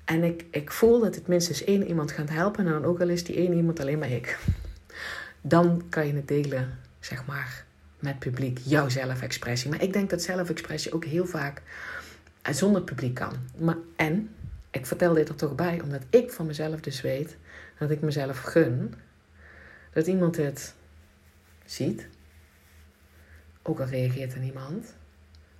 En 0.05 0.23
ik, 0.23 0.45
ik 0.51 0.71
voel 0.71 0.99
dat 0.99 1.15
het 1.15 1.27
minstens 1.27 1.63
één 1.63 1.87
iemand 1.87 2.11
gaat 2.11 2.29
helpen. 2.29 2.65
En 2.65 2.71
dan 2.71 2.85
ook 2.85 3.01
al 3.01 3.09
is 3.09 3.23
die 3.23 3.35
één 3.35 3.53
iemand 3.53 3.79
alleen 3.79 3.99
maar 3.99 4.11
ik. 4.11 4.39
Dan 5.41 5.83
kan 5.89 6.07
je 6.07 6.13
het 6.13 6.27
delen, 6.27 6.79
zeg 6.99 7.25
maar, 7.25 7.65
met 7.99 8.19
publiek. 8.19 8.59
Jouw 8.63 8.89
zelfexpressie. 8.89 9.69
Maar 9.69 9.81
ik 9.81 9.93
denk 9.93 10.09
dat 10.09 10.21
zelfexpressie 10.21 10.93
ook 10.93 11.05
heel 11.05 11.25
vaak 11.25 11.61
zonder 12.51 12.81
publiek 12.81 13.13
kan. 13.13 13.33
Maar, 13.57 13.77
en, 13.95 14.29
ik 14.71 14.85
vertel 14.85 15.13
dit 15.13 15.29
er 15.29 15.35
toch 15.35 15.55
bij, 15.55 15.81
omdat 15.81 16.01
ik 16.09 16.31
van 16.31 16.45
mezelf 16.45 16.79
dus 16.79 17.01
weet 17.01 17.37
dat 17.79 17.91
ik 17.91 18.01
mezelf 18.01 18.39
gun 18.39 18.93
dat 19.93 20.07
iemand 20.07 20.37
het 20.37 20.73
ziet. 21.65 22.07
Ook 23.63 23.79
al 23.79 23.85
reageert 23.85 24.33
er 24.33 24.39
niemand. 24.39 24.93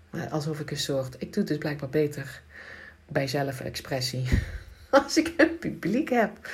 Maar 0.10 0.30
alsof 0.30 0.60
ik 0.60 0.72
een 0.72 0.78
soort. 0.78 1.14
Ik 1.14 1.34
doe 1.34 1.44
het 1.44 1.48
dus 1.48 1.58
blijkbaar 1.58 1.90
beter 1.90 2.42
bij 3.08 3.28
zelfexpressie. 3.28 4.28
Als 4.90 5.18
ik 5.18 5.34
een 5.38 5.58
publiek 5.60 6.10
heb. 6.10 6.50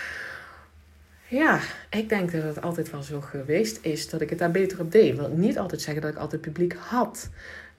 Ja, 1.28 1.60
ik 1.90 2.10
denk 2.10 2.32
dat 2.32 2.44
het 2.44 2.62
altijd 2.62 2.92
wel 2.92 3.04
zo 3.04 3.22
geweest 3.22 3.80
is 3.82 4.10
dat 4.10 4.22
ik 4.22 4.30
het 4.30 4.40
daar 4.40 4.52
beter 4.52 4.80
op 4.80 4.92
deed. 4.92 5.12
Ik 5.12 5.20
wil 5.20 5.30
niet 5.30 5.58
altijd 5.58 5.82
zeggen 5.82 6.02
dat 6.02 6.12
ik 6.12 6.18
altijd 6.18 6.42
publiek 6.42 6.74
had. 6.74 7.30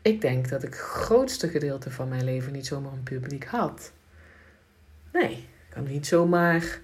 Ik 0.02 0.20
denk 0.20 0.48
dat 0.48 0.62
ik 0.62 0.68
het 0.68 0.78
grootste 0.78 1.48
gedeelte 1.48 1.90
van 1.90 2.08
mijn 2.08 2.24
leven 2.24 2.52
niet 2.52 2.66
zomaar 2.66 2.92
een 2.92 3.02
publiek 3.02 3.44
had. 3.44 3.92
Nee, 5.12 5.32
ik 5.32 5.68
kan 5.68 5.84
niet 5.84 6.06
zomaar. 6.06 6.78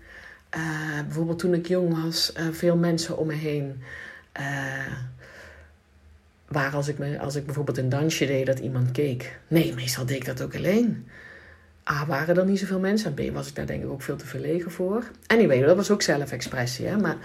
Uh, 0.56 1.00
bijvoorbeeld 1.02 1.38
toen 1.38 1.54
ik 1.54 1.66
jong 1.66 2.02
was, 2.02 2.32
uh, 2.36 2.48
veel 2.50 2.76
mensen 2.76 3.18
om 3.18 3.26
me 3.26 3.34
heen. 3.34 3.82
Waar 6.48 6.74
als 6.74 6.88
ik, 6.88 6.98
me, 6.98 7.18
als 7.18 7.34
ik 7.34 7.44
bijvoorbeeld 7.44 7.78
een 7.78 7.88
dansje 7.88 8.26
deed, 8.26 8.46
dat 8.46 8.58
iemand 8.58 8.90
keek. 8.90 9.38
Nee, 9.48 9.74
meestal 9.74 10.06
deed 10.06 10.16
ik 10.16 10.24
dat 10.24 10.42
ook 10.42 10.54
alleen. 10.54 11.08
A, 11.90 12.06
waren 12.06 12.36
er 12.36 12.44
niet 12.44 12.58
zoveel 12.58 12.80
mensen. 12.80 13.16
En 13.16 13.30
B, 13.30 13.34
was 13.34 13.48
ik 13.48 13.54
daar 13.54 13.66
denk 13.66 13.82
ik 13.82 13.90
ook 13.90 14.02
veel 14.02 14.16
te 14.16 14.26
verlegen 14.26 14.70
voor. 14.70 15.04
Anyway, 15.26 15.60
dat 15.60 15.76
was 15.76 15.90
ook 15.90 16.02
zelfexpressie. 16.02 16.86
Hè? 16.86 16.96
Maar, 16.96 17.16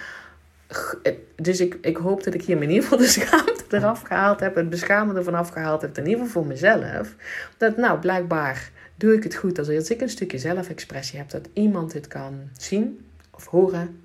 dus 1.36 1.60
ik, 1.60 1.78
ik 1.82 1.98
hoop 1.98 2.24
dat 2.24 2.34
ik 2.34 2.44
hier 2.44 2.62
in 2.62 2.70
ieder 2.70 2.84
geval 2.84 2.98
de 2.98 3.08
schaamte 3.20 3.64
eraf 3.70 4.02
gehaald 4.02 4.40
heb. 4.40 4.56
Het 4.56 4.70
beschamen 4.70 5.16
ervan 5.16 5.34
afgehaald 5.34 5.82
heb. 5.82 5.98
In 5.98 6.08
ieder 6.08 6.26
geval 6.26 6.42
voor 6.42 6.52
mezelf. 6.52 7.16
Dat 7.58 7.78
nou, 7.78 8.00
blijkbaar 8.00 8.72
doe 8.96 9.14
ik 9.14 9.24
het 9.24 9.36
goed. 9.36 9.60
Als 9.60 9.90
ik 9.90 10.02
een 10.02 10.10
stukje 10.10 10.38
zelfexpressie 10.38 11.18
heb. 11.20 11.30
Dat 11.30 11.50
iemand 11.54 11.92
dit 11.92 12.08
kan 12.08 12.50
zien. 12.58 13.06
Of 13.32 13.46
horen. 13.46 14.02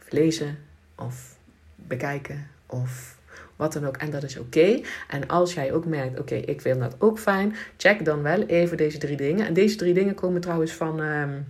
Of 0.00 0.12
lezen. 0.12 0.58
Of 0.94 1.36
bekijken. 1.74 2.46
Of 2.66 3.18
wat 3.60 3.72
dan 3.72 3.86
ook. 3.86 3.96
En 3.96 4.10
dat 4.10 4.22
is 4.22 4.38
oké. 4.38 4.80
En 5.08 5.26
als 5.26 5.54
jij 5.54 5.72
ook 5.72 5.86
merkt, 5.86 6.18
oké, 6.18 6.34
ik 6.34 6.60
vind 6.60 6.80
dat 6.80 6.96
ook 6.98 7.18
fijn, 7.18 7.56
check 7.76 8.04
dan 8.04 8.22
wel 8.22 8.42
even 8.42 8.76
deze 8.76 8.98
drie 8.98 9.16
dingen. 9.16 9.46
En 9.46 9.54
deze 9.54 9.76
drie 9.76 9.94
dingen 9.94 10.14
komen 10.14 10.40
trouwens 10.40 10.72
van. 10.72 11.00
Um, 11.00 11.46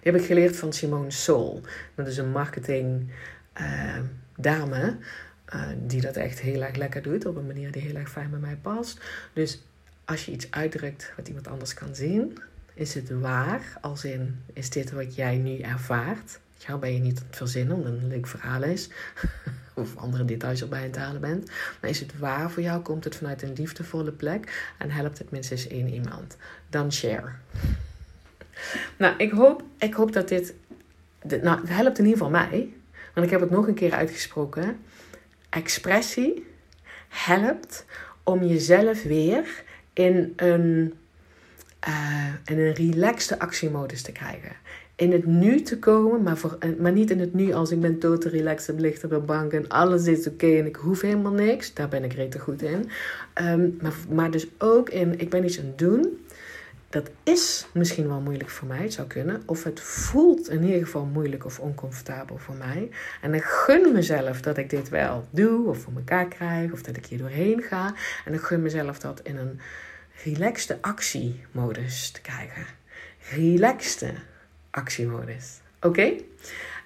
die 0.00 0.12
heb 0.12 0.14
ik 0.14 0.26
geleerd 0.26 0.56
van 0.56 0.72
Simone 0.72 1.10
Soul. 1.10 1.60
Dat 1.94 2.06
is 2.06 2.16
een 2.16 2.30
marketing 2.30 3.10
uh, 3.60 3.98
dame. 4.36 4.96
Uh, 5.54 5.62
die 5.86 6.00
dat 6.00 6.16
echt 6.16 6.40
heel 6.40 6.62
erg 6.62 6.76
lekker 6.76 7.02
doet. 7.02 7.26
Op 7.26 7.36
een 7.36 7.46
manier 7.46 7.72
die 7.72 7.82
heel 7.82 7.94
erg 7.94 8.10
fijn 8.10 8.30
bij 8.30 8.38
mij 8.38 8.58
past. 8.62 9.00
Dus 9.32 9.62
als 10.04 10.24
je 10.24 10.32
iets 10.32 10.50
uitdrukt 10.50 11.12
wat 11.16 11.28
iemand 11.28 11.48
anders 11.48 11.74
kan 11.74 11.94
zien. 11.94 12.38
Is 12.74 12.94
het 12.94 13.10
waar? 13.10 13.78
Als 13.80 14.04
in, 14.04 14.42
is 14.52 14.70
dit 14.70 14.90
wat 14.90 15.14
jij 15.14 15.36
nu 15.36 15.58
ervaart? 15.58 16.38
Ja, 16.66 16.76
ben 16.76 16.92
je 16.92 16.98
niet 16.98 17.18
aan 17.18 17.26
het 17.26 17.36
verzinnen 17.36 17.76
omdat 17.76 17.92
het 17.92 18.02
een 18.02 18.08
leuk 18.08 18.26
verhaal 18.26 18.62
is. 18.62 18.88
of 19.74 19.96
andere 19.96 20.24
details 20.24 20.60
erbij 20.60 20.78
aan 20.78 20.86
het 20.86 20.96
halen 20.96 21.20
bent. 21.20 21.50
Maar 21.80 21.90
is 21.90 22.00
het 22.00 22.18
waar 22.18 22.50
voor 22.50 22.62
jou? 22.62 22.82
Komt 22.82 23.04
het 23.04 23.16
vanuit 23.16 23.42
een 23.42 23.52
liefdevolle 23.52 24.12
plek? 24.12 24.72
En 24.78 24.90
helpt 24.90 25.18
het 25.18 25.30
minstens 25.30 25.68
één 25.68 25.88
iemand? 25.88 26.36
Dan 26.70 26.92
share. 26.92 27.30
Nou, 28.96 29.14
ik 29.16 29.30
hoop, 29.30 29.62
ik 29.78 29.94
hoop 29.94 30.12
dat 30.12 30.28
dit... 30.28 30.54
Nou, 31.22 31.60
het 31.60 31.68
helpt 31.68 31.98
in 31.98 32.04
ieder 32.04 32.18
geval 32.18 32.30
mij. 32.30 32.72
Want 33.14 33.26
ik 33.26 33.32
heb 33.32 33.40
het 33.40 33.50
nog 33.50 33.66
een 33.66 33.74
keer 33.74 33.92
uitgesproken. 33.92 34.78
Expressie 35.48 36.46
helpt 37.08 37.84
om 38.22 38.44
jezelf 38.44 39.02
weer 39.02 39.62
in 39.92 40.32
een, 40.36 40.94
uh, 41.88 42.26
in 42.44 42.58
een 42.58 42.72
relaxte 42.72 43.38
actiemodus 43.38 44.02
te 44.02 44.12
krijgen 44.12 44.52
in 44.98 45.12
het 45.12 45.26
nu 45.26 45.62
te 45.62 45.78
komen, 45.78 46.22
maar, 46.22 46.36
voor, 46.36 46.58
maar 46.78 46.92
niet 46.92 47.10
in 47.10 47.20
het 47.20 47.34
nu 47.34 47.52
als 47.52 47.70
ik 47.70 47.80
ben 47.80 47.98
totaal 47.98 48.30
relaxed 48.32 48.74
en 48.74 48.80
ligt 48.80 49.04
op 49.04 49.10
de 49.10 49.18
bank 49.18 49.52
en 49.52 49.68
alles 49.68 50.06
is 50.06 50.26
oké 50.26 50.46
en 50.46 50.66
ik 50.66 50.76
hoef 50.76 51.00
helemaal 51.00 51.32
niks. 51.32 51.74
Daar 51.74 51.88
ben 51.88 52.04
ik 52.04 52.12
rete 52.12 52.38
goed 52.38 52.62
in. 52.62 52.90
Um, 53.42 53.78
maar, 53.80 53.92
maar 54.10 54.30
dus 54.30 54.46
ook 54.58 54.88
in, 54.88 55.18
ik 55.18 55.30
ben 55.30 55.44
iets 55.44 55.58
aan 55.58 55.66
het 55.66 55.78
doen. 55.78 56.26
Dat 56.88 57.10
is 57.22 57.66
misschien 57.72 58.08
wel 58.08 58.20
moeilijk 58.20 58.50
voor 58.50 58.68
mij, 58.68 58.82
het 58.82 58.92
zou 58.92 59.06
kunnen. 59.06 59.42
Of 59.46 59.64
het 59.64 59.80
voelt 59.80 60.50
in 60.50 60.64
ieder 60.64 60.80
geval 60.80 61.04
moeilijk 61.04 61.44
of 61.44 61.58
oncomfortabel 61.58 62.38
voor 62.38 62.54
mij. 62.54 62.90
En 63.22 63.34
ik 63.34 63.42
gun 63.42 63.92
mezelf 63.92 64.40
dat 64.40 64.56
ik 64.56 64.70
dit 64.70 64.88
wel 64.88 65.24
doe, 65.30 65.68
of 65.68 65.78
voor 65.78 65.92
elkaar 65.96 66.28
krijg, 66.28 66.72
of 66.72 66.82
dat 66.82 66.96
ik 66.96 67.06
hier 67.06 67.18
doorheen 67.18 67.62
ga. 67.62 67.94
En 68.24 68.34
ik 68.34 68.40
gun 68.40 68.62
mezelf 68.62 68.98
dat 68.98 69.20
in 69.22 69.36
een 69.36 69.60
relaxte 70.24 70.78
actiemodus 70.80 72.10
te 72.10 72.20
krijgen. 72.20 72.64
Relaxte 73.30 74.12
actiemodus. 74.70 75.60
Oké? 75.80 76.12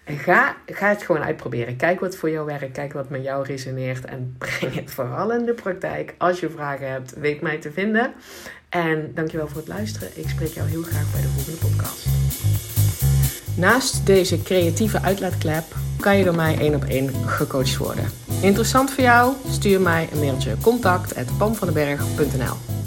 Ga, 0.05 0.57
ga 0.67 0.89
het 0.89 1.03
gewoon 1.03 1.23
uitproberen. 1.23 1.77
Kijk 1.77 2.01
wat 2.01 2.17
voor 2.17 2.31
jou 2.31 2.47
werkt. 2.47 2.73
Kijk 2.73 2.93
wat 2.93 3.09
met 3.09 3.23
jou 3.23 3.47
resoneert. 3.47 4.05
En 4.05 4.35
breng 4.39 4.75
het 4.75 4.91
vooral 4.91 5.33
in 5.33 5.45
de 5.45 5.55
praktijk. 5.55 6.15
Als 6.19 6.41
je 6.41 6.51
vragen 6.51 6.91
hebt, 6.91 7.15
weet 7.15 7.41
mij 7.41 7.59
te 7.59 7.73
vinden. 7.73 8.13
En 8.69 9.11
dankjewel 9.15 9.49
voor 9.49 9.57
het 9.57 9.69
luisteren. 9.69 10.09
Ik 10.15 10.29
spreek 10.29 10.53
jou 10.53 10.69
heel 10.69 10.83
graag 10.83 11.13
bij 11.13 11.21
de 11.21 11.29
volgende 11.29 11.59
podcast. 11.59 12.07
Naast 13.57 14.07
deze 14.07 14.43
creatieve 14.43 15.03
uitlaatklep 15.03 15.65
kan 16.01 16.19
je 16.19 16.25
door 16.25 16.35
mij 16.35 16.59
één 16.59 16.75
op 16.75 16.85
één 16.85 17.27
gecoacht 17.27 17.77
worden. 17.77 18.05
Interessant 18.43 18.93
voor 18.93 19.05
jou? 19.05 19.35
Stuur 19.49 19.81
mij 19.81 20.09
een 20.13 20.19
mailtje 20.19 20.57
contact@pamvandenberg.nl 20.63 22.82